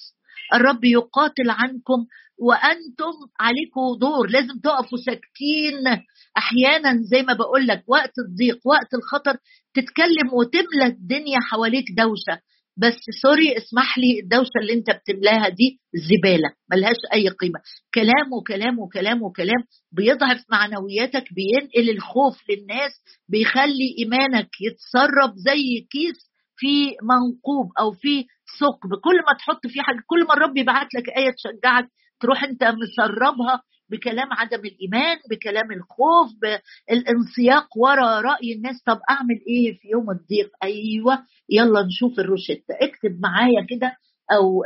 الرب 0.53 0.83
يقاتل 0.85 1.49
عنكم 1.49 2.05
وأنتم 2.39 3.13
عليكم 3.39 3.81
دور. 4.01 4.29
لازم 4.29 4.59
تقفوا 4.63 4.97
ساكتين 4.97 6.03
أحيانا 6.37 6.97
زي 7.01 7.21
ما 7.21 7.33
بقول 7.33 7.67
لك 7.67 7.83
وقت 7.87 8.11
الضيق 8.27 8.59
وقت 8.65 8.93
الخطر 8.93 9.37
تتكلم 9.73 10.33
وتملى 10.33 10.85
الدنيا 10.85 11.39
حواليك 11.39 11.85
دوشة. 11.97 12.41
بس 12.77 12.97
سوري 13.21 13.57
اسمح 13.57 13.97
لي 13.97 14.19
الدوشة 14.19 14.57
اللي 14.61 14.73
انت 14.73 14.89
بتملاها 14.91 15.49
دي 15.49 15.79
زبالة 15.95 16.49
ملهاش 16.71 16.95
أي 17.13 17.29
قيمة. 17.29 17.59
كلام 17.93 18.33
وكلام 18.33 18.79
وكلام 18.79 19.23
وكلام 19.23 19.63
بيضعف 19.91 20.43
معنوياتك 20.51 21.23
بينقل 21.33 21.89
الخوف 21.89 22.37
للناس 22.49 22.91
بيخلي 23.29 23.95
إيمانك 23.99 24.49
يتسرب 24.61 25.33
زي 25.35 25.87
كيس 25.91 26.29
في 26.57 26.85
منقوب 27.03 27.71
أو 27.79 27.91
في 27.91 28.25
ثقب. 28.59 28.89
كل 29.03 29.15
ما 29.15 29.37
تحط 29.39 29.67
فيه 29.67 29.81
حاجة 29.81 29.99
كل 30.07 30.23
ما 30.27 30.33
الرب 30.33 30.57
يبعت 30.57 30.87
لك 30.95 31.09
آية 31.17 31.31
تشجعك 31.31 31.87
تروح 32.21 32.43
انت 32.43 32.63
مسربها 32.63 33.61
بكلام 33.89 34.27
عدم 34.33 34.59
الإيمان 34.65 35.17
بكلام 35.31 35.71
الخوف 35.71 36.29
بالانسياق 36.41 37.77
ورا 37.77 38.21
رأي 38.21 38.53
الناس. 38.53 38.83
طب 38.85 38.99
أعمل 39.09 39.39
إيه 39.47 39.77
في 39.79 39.87
يوم 39.87 40.09
الضيق؟ 40.11 40.51
أيوه 40.63 41.23
يلا 41.49 41.83
نشوف 41.85 42.19
الروشتة. 42.19 42.73
اكتب 42.81 43.19
معايا 43.21 43.65
كده 43.69 43.97
أو 44.31 44.63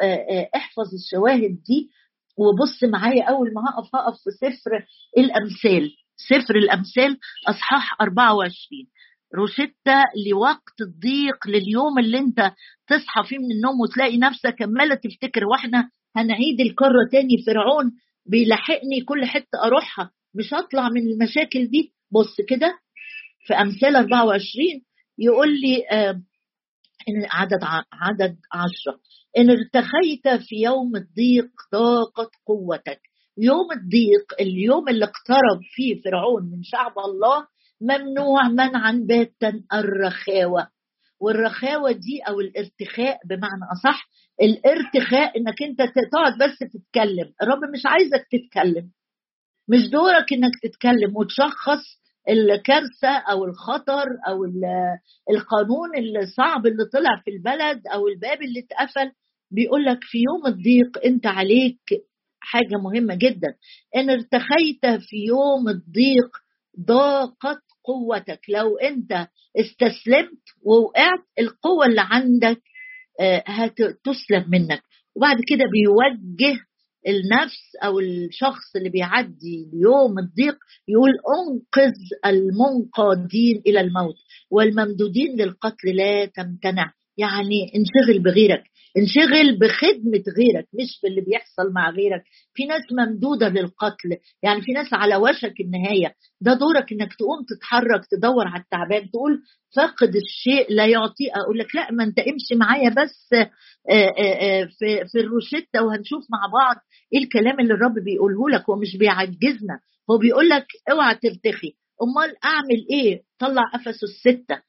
احفظ 0.55 0.93
الشواهد 0.93 1.61
دي. 1.67 1.89
وبص 2.37 2.83
معايا 2.83 3.23
أول 3.23 3.53
ما 3.53 3.61
هقف 3.69 3.95
هقف 3.95 4.13
في 4.23 4.29
سفر 4.31 4.85
الأمثال. 5.17 5.91
سفر 6.29 6.55
الأمثال 6.55 7.17
أصحاح 7.49 8.01
24 8.01 8.55
روشتة 9.35 10.03
لوقت 10.31 10.81
الضيق 10.81 11.47
لليوم 11.47 11.99
اللي 11.99 12.17
أنت 12.19 12.51
تصحى 12.87 13.23
فيه 13.23 13.37
من 13.37 13.51
النوم 13.51 13.79
وتلاقي 13.81 14.17
نفسك 14.17 14.61
عمالة 14.61 14.95
تفتكر 14.95 15.45
وإحنا 15.45 15.89
هنعيد 16.15 16.61
الكرة 16.61 17.07
تاني 17.11 17.37
فرعون 17.47 17.91
بيلاحقني 18.25 19.01
كل 19.05 19.25
حتة 19.25 19.63
أروحها 19.65 20.11
مش 20.35 20.53
هطلع 20.53 20.89
من 20.89 21.01
المشاكل 21.01 21.67
دي. 21.67 21.93
بص 22.11 22.41
كده 22.49 22.79
في 23.47 23.53
أمثال 23.53 23.95
24 23.95 24.65
يقول 25.17 25.61
لي 25.61 25.83
آه 25.91 26.21
إن 27.09 27.25
عدد 27.31 27.59
عدد 27.93 28.37
عشرة 28.53 28.99
إن 29.37 29.49
ارتخيت 29.49 30.27
في 30.47 30.55
يوم 30.55 30.95
الضيق 30.95 31.49
ضاقت 31.73 32.29
قوتك. 32.47 33.01
يوم 33.37 33.71
الضيق 33.71 34.33
اليوم 34.41 34.89
اللي 34.89 35.05
اقترب 35.05 35.59
فيه 35.75 36.01
فرعون 36.01 36.43
من 36.51 36.63
شعب 36.63 36.99
الله 36.99 37.47
ممنوع 37.81 38.47
منعا 38.49 38.91
باتا 39.07 39.61
الرخاوة. 39.73 40.67
والرخاوة 41.21 41.91
دي 41.91 42.21
أو 42.27 42.39
الارتخاء 42.39 43.19
بمعنى 43.25 43.63
أصح 43.71 44.09
الارتخاء 44.41 45.37
انك 45.37 45.61
انت 45.63 45.79
تقعد 46.11 46.33
بس 46.37 46.59
تتكلم. 46.59 47.33
الرب 47.41 47.59
مش 47.73 47.81
عايزك 47.85 48.27
تتكلم. 48.31 48.91
مش 49.67 49.89
دورك 49.89 50.33
انك 50.33 50.51
تتكلم. 50.63 51.17
وتشخص 51.17 51.99
الكارثة 52.29 53.17
أو 53.31 53.45
الخطر 53.45 54.05
أو 54.27 54.45
القانون 55.29 55.89
الصعب 56.23 56.67
اللي 56.67 56.85
طلع 56.85 57.21
في 57.25 57.31
البلد 57.31 57.87
أو 57.87 58.07
الباب 58.07 58.41
اللي 58.41 58.59
اتقفل. 58.59 59.11
بيقول 59.51 59.85
لك 59.85 59.99
في 60.01 60.17
يوم 60.17 60.47
الضيق 60.47 61.05
أنت 61.05 61.25
عليك 61.27 61.79
حاجة 62.39 62.75
مهمة 62.83 63.15
جدا. 63.15 63.47
إن 63.95 64.09
ارتخيت 64.09 64.85
في 64.99 65.17
يوم 65.27 65.69
الضيق 65.69 66.29
ضاقت 66.85 67.61
قوتك. 67.83 68.39
لو 68.49 68.77
أنت 68.77 69.27
استسلمت 69.59 70.43
ووقعت 70.65 71.19
القوة 71.39 71.85
اللي 71.85 72.01
عندك 72.03 72.61
هتسلب 73.47 74.49
منك. 74.49 74.81
وبعد 75.15 75.37
كده 75.47 75.65
بيوجه 75.71 76.59
النفس 77.07 77.75
أو 77.83 77.99
الشخص 77.99 78.75
اللي 78.75 78.89
بيعدي 78.89 79.69
يوم 79.73 80.19
الضيق 80.19 80.57
يقول 80.87 81.11
أنقذ 81.39 81.93
المنقادين 82.25 83.61
إلى 83.67 83.81
الموت 83.81 84.15
والممدودين 84.51 85.35
للقتل 85.41 85.95
لا 85.95 86.25
تمتنع. 86.25 86.93
يعني 87.17 87.71
انشغل 87.75 88.23
بغيرك. 88.23 88.63
انشغل 88.97 89.59
بخدمة 89.59 90.23
غيرك 90.37 90.67
مش 90.73 90.99
باللي 91.03 91.21
بيحصل 91.21 91.73
مع 91.73 91.89
غيرك. 91.89 92.23
في 92.53 92.65
ناس 92.65 92.81
ممدودة 92.91 93.49
للقتل 93.49 94.09
يعني 94.43 94.61
في 94.61 94.71
ناس 94.71 94.93
على 94.93 95.15
وشك 95.15 95.53
النهاية. 95.59 96.13
ده 96.41 96.53
دورك 96.53 96.91
إنك 96.91 97.13
تقوم 97.13 97.45
تتحرك 97.49 98.01
تدور 98.11 98.47
على 98.47 98.63
التعبان 98.63 99.09
تقول 99.11 99.41
فقد 99.75 100.15
الشيء 100.15 100.73
لا 100.73 100.85
يعطيه 100.85 101.31
أقول 101.35 101.59
لك 101.59 101.75
لا 101.75 101.91
ما 101.91 102.03
أنت 102.03 102.19
امشي 102.19 102.55
معايا 102.55 102.89
بس 102.89 103.29
في 104.79 105.05
في 105.11 105.19
الروشتة 105.19 105.83
وهنشوف 105.83 106.23
مع 106.31 106.39
بعض 106.53 106.75
إيه 107.13 107.19
الكلام 107.23 107.59
اللي 107.59 107.73
الرب 107.73 107.93
بيقوله 108.05 108.49
لك 108.49 108.69
هو 108.69 108.75
مش 108.75 108.97
بيعجزنا. 108.97 109.79
هو 110.11 110.17
بيقول 110.17 110.49
لك 110.49 110.65
اوعى 110.91 111.15
ترتخي. 111.15 111.73
أمال 112.03 112.35
أعمل 112.45 112.85
إيه؟ 112.89 113.21
طلع 113.39 113.63
افسس 113.73 114.21
سته 114.23 114.61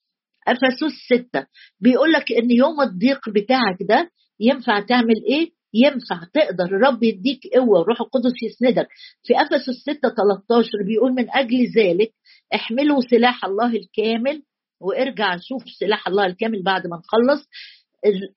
أفسس 0.49 0.95
ستة. 1.13 1.47
بيقول 1.81 2.13
لك 2.13 2.33
إن 2.33 2.51
يوم 2.51 2.81
الضيق 2.81 3.29
بتاعك 3.29 3.77
ده 3.81 4.11
ينفع 4.41 4.81
تعمل 4.81 5.25
إيه؟ 5.29 5.51
ينفع 5.75 6.21
تقدر. 6.35 6.65
الرب 6.65 7.03
يديك 7.03 7.41
قوة 7.55 7.79
والروح 7.79 8.01
القدس 8.01 8.33
يسندك. 8.43 8.89
في 9.23 9.35
أفسس 9.43 9.81
6 9.83 9.93
13 10.09 10.69
بيقول 10.87 11.13
من 11.13 11.27
أجل 11.31 11.67
ذلك 11.77 12.13
احملوا 12.55 13.01
سلاح 13.01 13.45
الله 13.45 13.77
الكامل 13.77 14.43
وارجع 14.81 15.37
شوف 15.37 15.63
سلاح 15.79 16.09
الله 16.09 16.27
الكامل 16.27 16.63
بعد 16.63 16.87
ما 16.87 16.97
نخلص. 16.97 17.47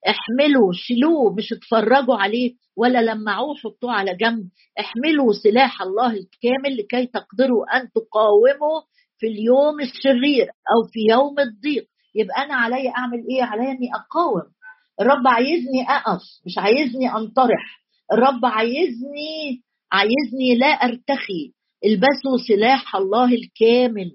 احملوا 0.08 0.72
شيلوه 0.74 1.34
مش 1.34 1.54
اتفرجوا 1.54 2.16
عليه 2.16 2.54
ولا 2.78 3.02
لمعوه 3.02 3.56
حطوه 3.56 3.92
على 3.92 4.16
جنب. 4.16 4.50
احملوا 4.80 5.34
سلاح 5.44 5.82
الله 5.82 6.08
الكامل 6.12 6.78
لكي 6.78 7.06
تقدروا 7.06 7.78
أن 7.78 7.90
تقاوموا 7.92 8.82
في 9.18 9.28
اليوم 9.28 9.80
الشرير 9.82 10.44
أو 10.46 10.88
في 10.94 11.00
يوم 11.10 11.40
الضيق. 11.40 11.88
يبقى 12.16 12.46
أنا 12.46 12.56
عليا 12.56 12.92
أعمل 12.98 13.26
إيه؟ 13.30 13.44
عليا 13.44 13.72
إني 13.72 13.90
أقاوم. 13.96 14.54
الرب 15.02 15.28
عايزني 15.28 15.84
أقف 15.90 16.22
مش 16.46 16.58
عايزني 16.58 17.12
أنطرح. 17.16 17.84
الرب 18.14 18.46
عايزني 18.46 19.62
عايزني 19.92 20.56
لا 20.60 20.68
أرتخي. 20.68 21.54
البسوا 21.86 22.38
سلاح 22.48 22.96
الله 22.96 23.34
الكامل. 23.34 24.12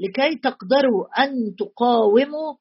لكي 0.00 0.36
تقدروا 0.42 1.22
أن 1.24 1.56
تقاوموا 1.58 2.54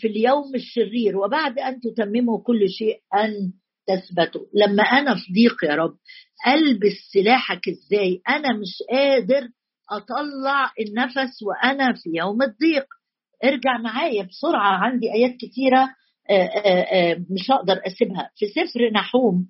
في 0.00 0.06
اليوم 0.06 0.54
الشرير. 0.54 1.16
وبعد 1.16 1.58
أن 1.58 1.80
تتمموا 1.80 2.42
كل 2.42 2.68
شيء 2.68 2.98
أن 3.14 3.52
تثبتوا. 3.86 4.46
لما 4.54 4.82
أنا 4.82 5.14
في 5.14 5.32
ضيق 5.32 5.64
يا 5.70 5.74
رب 5.74 5.96
ألبس 6.46 6.96
سلاحك 7.12 7.68
إزاي؟ 7.68 8.20
أنا 8.28 8.48
مش 8.58 8.82
قادر 8.90 9.48
أطلع 9.90 10.72
النفس 10.80 11.42
وأنا 11.42 11.92
في 11.92 12.10
يوم 12.14 12.42
الضيق. 12.42 12.86
ارجع 13.44 13.78
معايا 13.78 14.22
بسرعة 14.22 14.78
عندي 14.84 15.12
آيات 15.12 15.36
كتيرة 15.36 15.88
آه، 16.30 16.32
آه، 16.34 17.12
آه، 17.12 17.14
مش 17.30 17.50
هقدر 17.50 17.80
أسيبها. 17.86 18.30
في 18.36 18.46
سفر 18.46 18.90
نحوم 18.94 19.46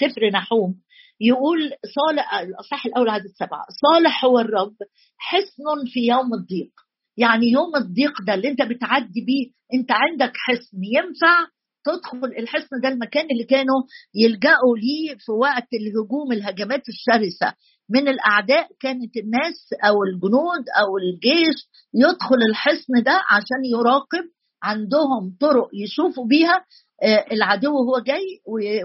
سفر 0.00 0.30
نحوم 0.34 0.74
يقول 1.20 1.72
صالح 1.94 2.34
الاصح 2.34 2.86
الأول 2.86 3.08
عدد 3.08 3.26
سبعة 3.38 3.64
صالح 3.82 4.24
هو 4.24 4.38
الرب 4.38 4.74
حصن 5.18 5.86
في 5.92 6.00
يوم 6.06 6.34
الضيق. 6.34 6.72
يعني 7.16 7.46
يوم 7.50 7.76
الضيق 7.76 8.22
ده 8.26 8.34
اللي 8.34 8.48
انت 8.48 8.62
بتعدي 8.62 9.20
بيه 9.26 9.50
انت 9.78 9.88
عندك 9.92 10.32
حصن 10.36 10.78
ينفع 10.96 11.46
تدخل 11.86 12.26
الحصن 12.38 12.80
ده 12.82 12.88
المكان 12.88 13.26
اللي 13.32 13.44
كانوا 13.44 13.82
يلجأوا 14.14 14.76
ليه 14.76 15.14
في 15.18 15.32
وقت 15.32 15.68
الهجوم 15.74 16.32
الهجمات 16.32 16.82
الشرسة. 16.88 17.54
من 17.90 18.08
الأعداء 18.08 18.68
كانت 18.80 19.16
الناس 19.16 19.68
أو 19.84 19.94
الجنود 20.04 20.64
أو 20.80 20.98
الجيش 20.98 21.56
يدخل 21.94 22.36
الحصن 22.50 23.02
ده 23.02 23.20
عشان 23.30 23.64
يراقب 23.64 24.24
عندهم 24.62 25.36
طرق 25.40 25.68
يشوفوا 25.74 26.26
بيها 26.26 26.64
آه، 27.02 27.24
العدو 27.32 27.70
هو 27.70 27.98
جاي 27.98 28.40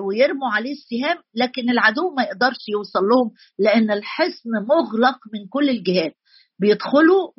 ويرموا 0.07 0.49
عليه 0.53 0.71
السهام 0.71 1.17
لكن 1.35 1.69
العدو 1.69 2.13
ما 2.17 2.23
يقدرش 2.23 2.57
يوصل 2.69 2.99
لهم 2.99 3.31
لأن 3.59 3.91
الحصن 3.91 4.49
مغلق 4.69 5.17
من 5.33 5.47
كل 5.49 5.69
الجهات. 5.69 6.13
بيدخلوا 6.59 7.31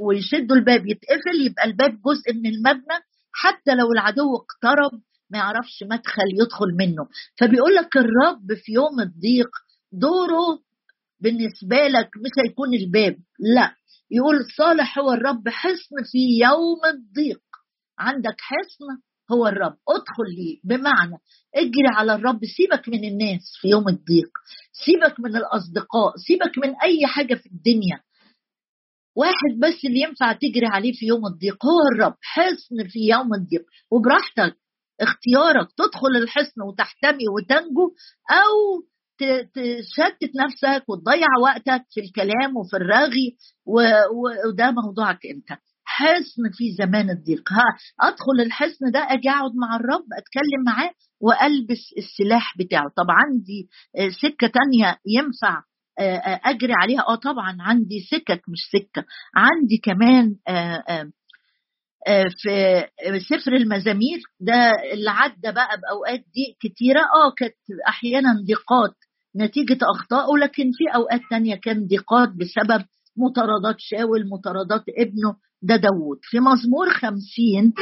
ويشدوا 0.00 0.56
الباب 0.56 0.86
يتقفل 0.86 1.46
يبقى 1.46 1.64
الباب 1.64 1.90
جزء 1.90 2.34
من 2.34 2.46
المبنى 2.46 2.98
حتى 3.32 3.74
لو 3.74 3.92
العدو 3.92 4.36
اقترب 4.36 5.00
ما 5.30 5.38
يعرفش 5.38 5.82
مدخل 5.82 6.28
يدخل 6.40 6.66
منه. 6.78 7.08
فبيقول 7.40 7.74
لك 7.74 7.96
الرب 7.96 8.54
في 8.64 8.72
يوم 8.72 9.00
الضيق 9.00 9.50
دوره 9.92 10.58
بالنسبة 11.20 11.76
لك 11.76 12.08
مش 12.16 12.30
هيكون 12.44 12.74
الباب 12.74 13.16
لا. 13.38 13.74
يقول 14.10 14.36
صالح 14.56 14.98
هو 14.98 15.12
الرب 15.12 15.48
حصن 15.48 15.96
في 16.12 16.18
يوم 16.42 16.80
الضيق. 16.94 17.42
عندك 17.98 18.36
حصن 18.38 18.84
هو 19.32 19.46
الرب. 19.46 19.76
ادخل 19.88 20.24
ليه؟ 20.36 20.60
بمعنى 20.64 21.16
اجري 21.54 21.88
على 21.96 22.14
الرب 22.14 22.40
سيبك 22.56 22.88
من 22.88 23.04
الناس 23.04 23.40
في 23.60 23.68
يوم 23.68 23.88
الضيق 23.88 24.30
سيبك 24.84 25.20
من 25.20 25.36
الأصدقاء 25.36 26.16
سيبك 26.26 26.58
من 26.58 26.74
أي 26.82 27.06
حاجة 27.06 27.34
في 27.34 27.46
الدنيا. 27.46 28.00
واحد 29.16 29.58
بس 29.58 29.84
اللي 29.84 30.00
ينفع 30.00 30.32
تجري 30.32 30.66
عليه 30.66 30.92
في 30.92 31.06
يوم 31.06 31.26
الضيق 31.26 31.66
هو 31.66 31.78
الرب. 31.94 32.14
حصن 32.22 32.88
في 32.88 32.98
يوم 32.98 33.34
الضيق. 33.34 33.64
وبراحتك 33.90 34.56
اختيارك 35.00 35.68
تدخل 35.78 36.16
الحصن 36.22 36.62
وتحتمي 36.62 37.28
وتنجو 37.28 37.94
أو 38.30 38.82
تشتت 39.54 40.30
نفسك 40.44 40.84
وتضيع 40.88 41.26
وقتك 41.42 41.84
في 41.90 42.00
الكلام 42.00 42.56
وفي 42.56 42.76
الرغي 42.76 43.36
وده 44.46 44.70
موضوعك 44.70 45.18
انت. 45.26 45.58
حصن 45.84 46.42
في 46.52 46.72
زمان 46.78 47.10
الضيق. 47.10 47.52
ها 47.52 47.64
أدخل 48.08 48.40
الحصن 48.46 48.90
ده 48.92 48.98
أجي 49.00 49.30
أقعد 49.30 49.50
مع 49.54 49.76
الرب 49.76 50.04
أتكلم 50.18 50.64
معاه 50.66 50.90
وألبس 51.20 51.94
السلاح 51.98 52.54
بتاعه. 52.58 52.84
طب 52.96 53.06
عندي 53.10 53.68
سكة 54.22 54.46
تانية 54.46 54.96
ينفع 55.06 55.62
آه، 55.98 56.16
آه، 56.16 56.40
أجري 56.44 56.72
عليها؟ 56.82 57.00
آه 57.08 57.14
طبعا 57.14 57.56
عندي 57.60 58.00
سكك 58.10 58.42
مش 58.48 58.58
سكة. 58.72 59.04
عندي 59.34 59.76
كمان 59.82 60.36
آه، 60.48 62.24
في 62.42 63.20
سفر 63.28 63.52
المزامير. 63.52 64.18
ده 64.40 64.72
اللي 64.92 65.10
عدى 65.10 65.52
بقى 65.52 65.80
بأوقات 65.80 66.20
ضيق 66.20 66.56
كتيرة. 66.60 67.00
آه 67.00 67.30
كانت 67.38 67.54
أحيانا 67.88 68.32
ضيقات. 68.46 68.94
نتيجة 69.36 69.78
اخطائه 69.94 70.38
لكن 70.38 70.70
في 70.72 70.94
أوقات 70.94 71.20
تانية 71.30 71.54
كان 71.54 71.86
ضيقات 71.86 72.28
بسبب 72.28 72.84
مطاردات 73.16 73.76
شاول 73.78 74.28
مطاردات 74.28 74.84
ابنه 74.98 75.36
ده 75.62 75.76
داوود. 75.76 76.18
في 76.22 76.40
مزمور 76.40 76.90
خمسين 76.90 77.72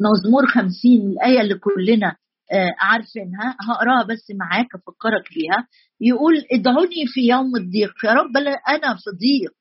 مزمور 0.00 0.46
خمسين 0.46 1.00
الآية 1.10 1.40
اللي 1.40 1.54
كلنا 1.54 2.16
آه، 2.52 2.74
عارفينها 2.80 3.56
هقراها 3.60 4.02
بس 4.04 4.26
معاك 4.40 4.66
أفكرك 4.74 5.24
بيها. 5.34 5.66
يقول 6.00 6.34
ادعوني 6.52 7.06
في 7.06 7.20
يوم 7.20 7.56
الضيق. 7.56 7.92
يا 8.04 8.12
رب 8.12 8.36
أنا 8.68 8.94
في 8.94 9.10
ضيق. 9.10 9.54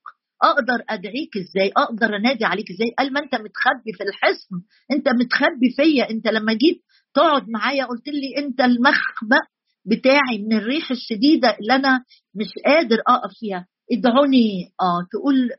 أقدر 0.43 0.83
أدعيك 0.89 1.37
إزاي؟ 1.37 1.71
أقدر 1.77 2.15
أنادي 2.15 2.45
عليك 2.45 2.71
إزاي؟ 2.71 2.87
قال 2.99 3.13
ما 3.13 3.19
أنت 3.19 3.35
متخبي 3.35 3.93
في 3.97 4.03
الحصن. 4.03 4.55
أنت 4.91 5.07
متخبي 5.09 5.69
فيا. 5.75 6.09
أنت 6.09 6.27
لما 6.27 6.53
جيت 6.53 6.81
تقعد 7.13 7.49
معايا 7.49 7.85
قلت 7.85 8.07
لي 8.07 8.45
أنت 8.45 8.61
المخبأ. 8.61 9.41
بتاعي 9.87 10.37
من 10.37 10.57
الريح 10.57 10.91
الشديدة 10.91 11.57
اللي 11.61 11.75
أنا 11.75 12.03
مش 12.35 12.47
قادر 12.65 12.97
أقف 13.07 13.31
فيها. 13.39 13.67
ادعوني 13.91 14.71
آه 14.81 15.07
تقول 15.11 15.49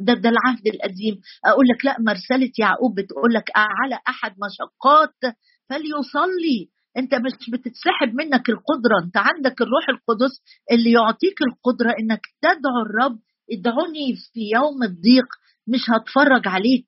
ده 0.00 0.14
ده 0.14 0.28
العهد 0.28 0.66
القديم. 0.66 1.20
أقول 1.44 1.66
لك 1.68 1.84
لا 1.84 1.96
مرسلة 2.00 2.50
يعقوب 2.58 2.94
بتقول 3.00 3.34
لك 3.34 3.44
على 3.56 3.98
أحد 4.08 4.30
مشقات 4.44 5.34
فليصلي. 5.70 6.68
أنت 6.96 7.14
مش 7.14 7.50
بتتسحب 7.52 8.14
منك 8.14 8.48
القدرة. 8.48 8.96
أنت 9.04 9.16
عندك 9.16 9.62
الروح 9.62 9.88
القدس 9.88 10.42
اللي 10.72 10.92
يعطيك 10.92 11.38
القدرة 11.48 11.94
إنك 12.00 12.20
تدعو 12.42 12.82
الرب. 12.86 13.18
ادعوني 13.52 14.14
في 14.32 14.40
يوم 14.54 14.82
الضيق. 14.82 15.26
مش 15.68 15.80
هتفرج 15.90 16.48
عليك 16.48 16.86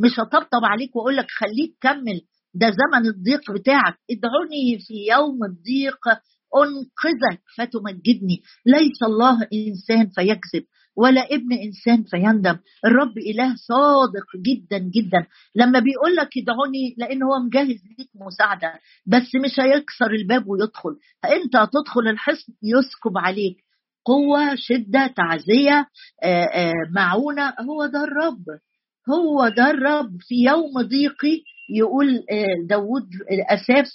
مش 0.00 0.20
هطبطب 0.20 0.64
عليك 0.64 0.96
وأقول 0.96 1.16
لك 1.16 1.26
خليك 1.30 1.76
كمل. 1.80 2.20
ده 2.54 2.66
زمن 2.70 3.06
الضيق 3.08 3.52
بتاعك. 3.52 3.94
ادعوني 4.10 4.78
في 4.86 4.94
يوم 5.12 5.44
الضيق 5.44 5.98
أنقذك 6.56 7.40
فتمجدني. 7.56 8.42
ليس 8.66 9.02
الله 9.02 9.48
إنسان 9.52 10.06
فيكذب 10.08 10.64
ولا 10.96 11.20
ابن 11.34 11.52
إنسان 11.52 12.04
فيندم. 12.04 12.58
الرب 12.84 13.18
إله 13.18 13.54
صادق 13.56 14.26
جدا 14.36 14.78
جدا. 14.78 15.26
لما 15.54 15.78
بيقول 15.78 16.14
لك 16.16 16.28
ادعوني 16.38 16.94
لأن 16.98 17.22
هو 17.22 17.38
مجهز 17.38 17.80
ليك 17.98 18.10
مساعدة 18.14 18.72
بس 19.06 19.34
مش 19.44 19.60
هيكسر 19.60 20.10
الباب 20.10 20.48
ويدخل. 20.48 20.96
انت 21.24 21.56
هتدخل 21.56 22.08
الحصن 22.10 22.52
يسكب 22.62 23.18
عليك. 23.18 23.56
قوة 24.04 24.54
شدة 24.54 25.06
تعزية 25.16 25.86
آه، 26.22 26.44
آه، 26.44 26.72
معونة. 26.94 27.54
هو 27.60 27.86
ده 27.86 28.04
الرب. 28.04 28.44
هو 29.10 29.48
ده 29.48 29.70
الرب 29.70 30.16
في 30.20 30.34
يوم 30.34 30.82
ضيقي 30.82 31.42
يقول 31.68 32.08
آه، 32.30 32.66
داود 32.68 33.08
أساف 33.50 33.86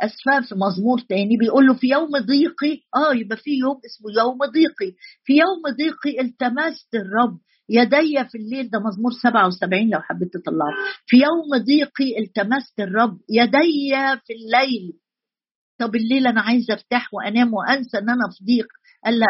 اسفه 0.00 0.48
في 0.48 0.54
مزمور 0.54 1.00
تاني 1.08 1.36
بيقول 1.36 1.66
له 1.66 1.74
في 1.74 1.86
يوم 1.88 2.10
ضيقي 2.10 2.80
آه 2.96 3.14
يبقى 3.14 3.36
في 3.36 3.50
يوم 3.50 3.76
اسمه 3.86 4.22
يوم 4.22 4.38
ضيقي. 4.38 4.96
في 5.24 5.32
يوم 5.32 5.62
ضيقي 5.76 6.20
التمست 6.20 6.94
الرب 6.94 7.38
يدي 7.68 8.24
في 8.30 8.38
الليل 8.38 8.70
ده 8.70 8.78
مزمور 8.78 9.12
77 9.22 9.90
لو 9.90 10.00
حبيت 10.00 10.28
تطلعه. 10.32 10.72
في 11.06 11.16
يوم 11.16 11.62
ضيقي 11.64 12.18
التمست 12.18 12.80
الرب 12.80 13.18
يدي 13.30 13.96
في 14.26 14.32
الليل. 14.32 14.92
طب 15.80 15.94
الليل 15.96 16.26
أنا 16.26 16.40
عايزه 16.40 16.74
أرتاح 16.74 17.14
وأنام 17.14 17.54
وأنسى 17.54 17.98
إن 17.98 18.10
أنا 18.10 18.28
في 18.38 18.44
ضيق. 18.44 18.66
لا 19.10 19.26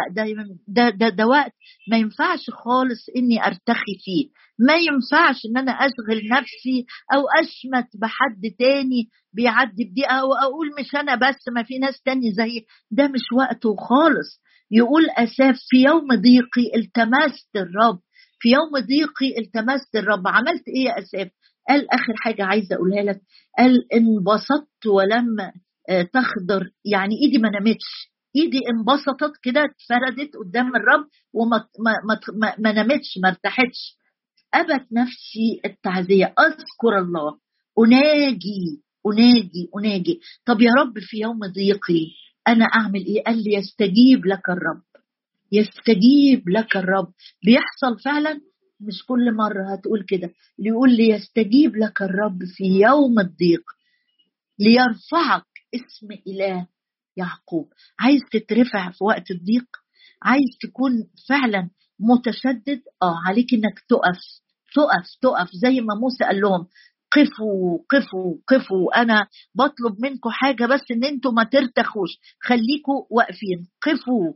ده 0.68 0.90
ده 0.90 1.08
ده, 1.08 1.26
وقت 1.26 1.52
ما 1.90 1.96
ينفعش 1.96 2.50
خالص 2.50 3.06
إني 3.16 3.46
أرتخي 3.46 3.94
فيه. 4.04 4.28
ما 4.58 4.74
ينفعش 4.74 5.36
إن 5.46 5.56
أنا 5.58 5.72
أشغل 5.72 6.28
نفسي 6.32 6.86
أو 7.14 7.22
أشمت 7.40 7.96
بحد 7.96 8.42
تاني 8.58 9.08
بيعدي 9.32 9.84
بدقيقة 9.84 10.20
أو 10.20 10.34
أقول 10.34 10.70
مش 10.80 10.94
أنا 10.94 11.14
بس 11.14 11.48
ما 11.54 11.62
في 11.62 11.78
ناس 11.78 12.02
تاني 12.02 12.32
زي 12.32 12.66
ده 12.90 13.08
مش 13.08 13.22
وقته 13.38 13.76
خالص. 13.76 14.40
يقول 14.70 15.10
أساف 15.10 15.56
في 15.68 15.76
يوم 15.76 16.08
ضيقي 16.08 16.76
التمست 16.76 17.56
الرب. 17.56 18.00
في 18.40 18.48
يوم 18.48 18.70
ضيقي 18.86 19.38
التمست 19.38 19.96
الرب. 19.96 20.28
عملت 20.28 20.68
إيه 20.68 20.84
يا 20.84 20.98
أساف؟ 20.98 21.28
قال 21.68 21.90
آخر 21.90 22.12
حاجة 22.16 22.44
عايزة 22.44 22.76
أقولها 22.76 23.02
لك. 23.02 23.20
قال 23.58 23.92
انبسطت 23.92 24.86
ولم 24.86 25.40
آه، 25.88 26.02
تخضر. 26.02 26.70
يعني 26.84 27.14
إيدي 27.24 27.38
ما 27.38 27.50
نامتش 27.50 28.11
إيدي 28.36 28.60
انبسطت 28.70 29.32
كده 29.42 29.60
اتفردت 29.64 30.36
قدام 30.36 30.76
الرب 30.76 31.06
وما 31.32 31.56
ما, 31.78 31.94
ما, 32.38 32.54
ما 32.58 32.72
نامتش 32.72 33.18
ما 33.22 33.28
ارتاحتش. 33.28 33.96
أبت 34.54 34.86
نفسي 34.92 35.60
التعزية. 35.64 36.34
أذكر 36.38 36.98
الله. 36.98 37.38
أناجي 37.78 38.82
أناجي 39.06 39.68
أناجي. 39.76 40.20
طب 40.46 40.60
يا 40.60 40.70
رب 40.78 40.98
في 40.98 41.16
يوم 41.20 41.38
ضيقي 41.46 42.06
أنا 42.48 42.64
أعمل 42.64 43.06
إيه؟ 43.06 43.22
قال 43.24 43.44
لي 43.44 43.54
يستجيب 43.54 44.26
لك 44.26 44.48
الرب. 44.50 44.82
يستجيب 45.52 46.48
لك 46.48 46.76
الرب. 46.76 47.12
بيحصل 47.44 48.00
فعلا؟ 48.04 48.40
مش 48.80 49.04
كل 49.06 49.32
مرة. 49.36 49.72
هتقول 49.74 50.04
كده. 50.08 50.30
يقول 50.58 50.96
لي 50.96 51.08
يستجيب 51.08 51.76
لك 51.76 52.02
الرب 52.02 52.38
في 52.56 52.64
يوم 52.64 53.18
الضيق 53.18 53.62
ليرفعك 54.58 55.46
اسم 55.74 56.08
إله. 56.26 56.66
يعقوب. 57.16 57.68
عايز 58.00 58.20
تترفع 58.32 58.90
في 58.90 59.04
وقت 59.04 59.30
الضيق؟ 59.30 59.66
عايز 60.22 60.50
تكون 60.62 60.92
فعلا 61.28 61.70
متشدد؟ 62.00 62.82
آه 63.02 63.16
عليك 63.26 63.54
إنك 63.54 63.78
تقف. 63.88 64.20
تقف 64.74 65.06
تقف. 65.22 65.48
زي 65.52 65.80
ما 65.80 65.94
موسى 65.94 66.24
قال 66.24 66.40
لهم 66.40 66.66
قفوا 67.12 67.78
قفوا 67.90 68.34
قفوا. 68.48 69.02
أنا 69.02 69.26
بطلب 69.54 70.00
منكم 70.00 70.30
حاجة 70.30 70.66
بس 70.66 70.80
إن 70.90 71.04
أنتم 71.04 71.34
ما 71.34 71.44
ترتخوش 71.44 72.10
خليكوا 72.42 73.04
واقفين. 73.10 73.68
قفوا. 73.82 74.32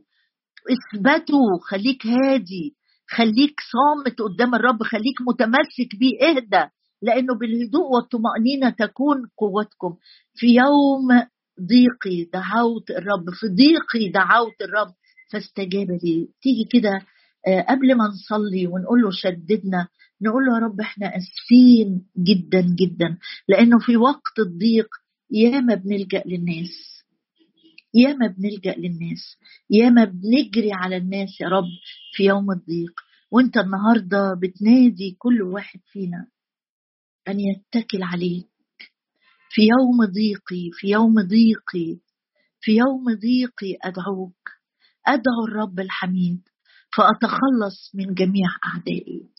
اثبتوا. 0.71 1.59
خليك 1.69 2.05
هادي. 2.07 2.75
خليك 3.09 3.55
صامت 3.73 4.21
قدام 4.21 4.55
الرب. 4.55 4.83
خليك 4.83 5.21
متمسك 5.27 5.95
بيه. 5.99 6.29
اهدى. 6.29 6.71
لأنه 7.01 7.35
بالهدوء 7.35 7.87
والطمأنينة 7.95 8.69
تكون 8.69 9.17
قوتكم. 9.37 9.97
في 10.35 10.47
يوم 10.47 11.27
ضيقي 11.61 12.23
دعوت 12.33 12.89
الرب 12.91 13.29
في 13.39 13.47
ضيقي 13.47 14.09
دعوت 14.09 14.61
الرب. 14.61 14.93
فاستجاب 15.31 15.91
لي. 15.91 16.27
تيجي 16.41 16.63
كده 16.71 17.01
آه، 17.47 17.61
قبل 17.61 17.95
ما 17.95 18.07
نصلي 18.07 18.67
ونقول 18.67 19.01
له 19.01 19.09
شددنا 19.11 19.87
نقول 20.21 20.45
له 20.45 20.53
يا 20.55 20.59
رب 20.65 20.81
إحنا 20.81 21.07
آسفين 21.17 22.05
جدا 22.17 22.61
جدا 22.61 23.17
لأنه 23.47 23.79
في 23.79 23.97
وقت 23.97 24.39
الضيق 24.39 24.87
ياما 25.31 25.75
بنلجأ 25.75 26.23
للناس 26.25 27.03
ياما 27.93 28.27
بنلجأ 28.27 28.75
للناس 28.77 29.37
ياما 29.69 30.03
بنجري 30.05 30.69
على 30.73 30.97
الناس 30.97 31.41
يا 31.41 31.47
رب 31.47 31.69
في 32.13 32.23
يوم 32.23 32.51
الضيق. 32.51 32.91
وأنت 33.31 33.57
النهارده 33.57 34.33
بتنادي 34.41 35.15
كل 35.19 35.41
واحد 35.41 35.79
فينا 35.91 36.27
أن 37.27 37.39
يتكل 37.39 38.03
عليك 38.03 38.47
في 39.49 39.61
يوم 39.61 40.05
ضيقي 40.05 40.69
في 40.73 40.87
يوم 40.87 41.13
ضيقي 41.21 41.99
في 42.61 42.71
يوم 42.71 43.05
ضيقي 43.05 43.77
أدعوك 43.83 44.49
أدعو 45.07 45.45
الرب 45.47 45.79
الحميد 45.79 46.41
فأتخلص 46.97 47.95
من 47.95 48.13
جميع 48.13 48.47
أعدائي. 48.65 49.29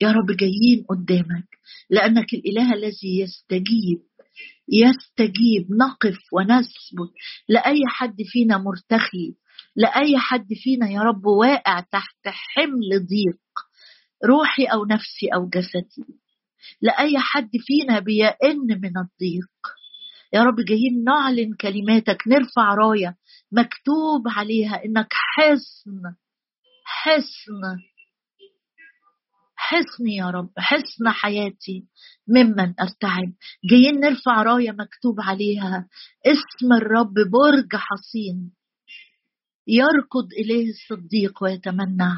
يا 0.00 0.12
رب 0.12 0.36
جايين 0.36 0.84
قدامك 0.88 1.48
لأنك 1.90 2.34
الإله 2.34 2.74
الذي 2.74 3.20
يستجيب 3.20 4.02
يستجيب 4.68 5.72
نقف 5.80 6.18
ونثبت. 6.32 7.12
لأي 7.48 7.80
حد 7.88 8.16
فينا 8.22 8.58
مرتخي 8.58 9.34
لأي 9.76 10.18
حد 10.18 10.46
فينا 10.54 10.90
يا 10.90 11.00
رب 11.00 11.26
واقع 11.26 11.80
تحت 11.80 12.26
حمل 12.26 13.06
ضيق 13.06 13.40
روحي 14.24 14.64
أو 14.64 14.84
نفسي 14.84 15.26
أو 15.34 15.48
جسدي. 15.48 16.18
لأي 16.82 17.18
حد 17.18 17.50
فينا 17.66 17.98
بيئن 17.98 18.80
من 18.82 18.92
الضيق. 18.98 19.50
يا 20.32 20.42
رب 20.42 20.56
جايين 20.60 21.04
نعلن 21.04 21.54
كلماتك 21.54 22.22
نرفع 22.28 22.74
راية 22.74 23.16
مكتوب 23.52 24.22
عليها 24.26 24.84
إنك 24.84 25.12
حصن 25.12 26.02
حصن 26.84 27.78
حصن 29.56 30.08
يا 30.08 30.30
رب 30.30 30.50
حصن 30.58 31.08
حياتي 31.08 31.86
ممن 32.28 32.74
أرتعب. 32.80 33.32
جايين 33.70 34.00
نرفع 34.00 34.42
راية 34.42 34.70
مكتوب 34.70 35.20
عليها 35.20 35.88
اسم 36.26 36.72
الرب 36.72 37.14
برج 37.14 37.76
حصين. 37.76 38.52
يركض 39.66 40.32
إليه 40.32 40.70
الصديق 40.70 41.42
ويتمنى. 41.42 42.12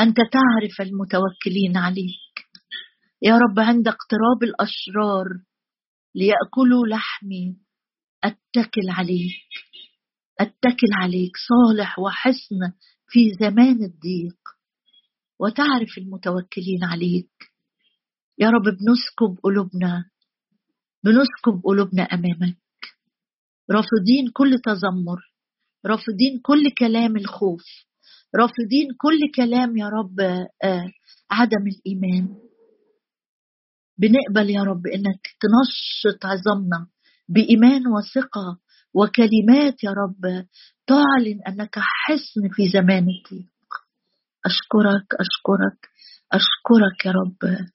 أنت 0.00 0.16
تعرف 0.16 0.80
المتوكلين 0.80 1.76
عليك 1.76 2.21
يا 3.22 3.38
رب 3.38 3.58
عند 3.58 3.88
اقتراب 3.88 4.42
الأشرار 4.42 5.26
ليأكلوا 6.14 6.86
لحمي 6.86 7.56
أتكل 8.24 8.88
عليك 8.88 9.48
أتكل 10.40 10.92
عليك 11.02 11.32
صالح 11.48 11.98
وحسن 11.98 12.72
في 13.08 13.34
زمان 13.40 13.84
الضيق. 13.84 14.38
وتعرف 15.38 15.98
المتوكلين 15.98 16.84
عليك. 16.84 17.30
يا 18.38 18.50
رب 18.50 18.62
بنسكب 18.62 19.40
قلوبنا 19.42 20.04
بنسكب 21.04 21.62
قلوبنا 21.64 22.02
أمامك. 22.02 22.58
رافضين 23.70 24.30
كل 24.32 24.58
تذمر 24.58 25.32
رافضين 25.86 26.40
كل 26.42 26.70
كلام 26.78 27.16
الخوف 27.16 27.62
رافضين 28.36 28.88
كل 28.98 29.18
كلام 29.36 29.76
يا 29.76 29.88
رب 29.88 30.20
آه 30.64 30.92
عدم 31.30 31.66
الإيمان. 31.66 32.41
بنقبل 34.02 34.50
يا 34.50 34.62
رب 34.62 34.86
إنك 34.86 35.22
تنشط 35.42 36.26
عظامنا 36.26 36.86
بإيمان 37.28 37.82
وثقة 37.86 38.58
وكلمات 38.94 39.84
يا 39.84 39.90
رب 39.90 40.46
تعلن 40.86 41.38
أنك 41.48 41.74
حصن 41.78 42.42
في 42.52 42.68
زمان 42.68 43.06
الضيق 43.08 43.52
أشكرك 44.46 45.06
أشكرك 45.20 45.80
أشكرك 46.32 47.06
يا 47.06 47.10
رب. 47.12 47.66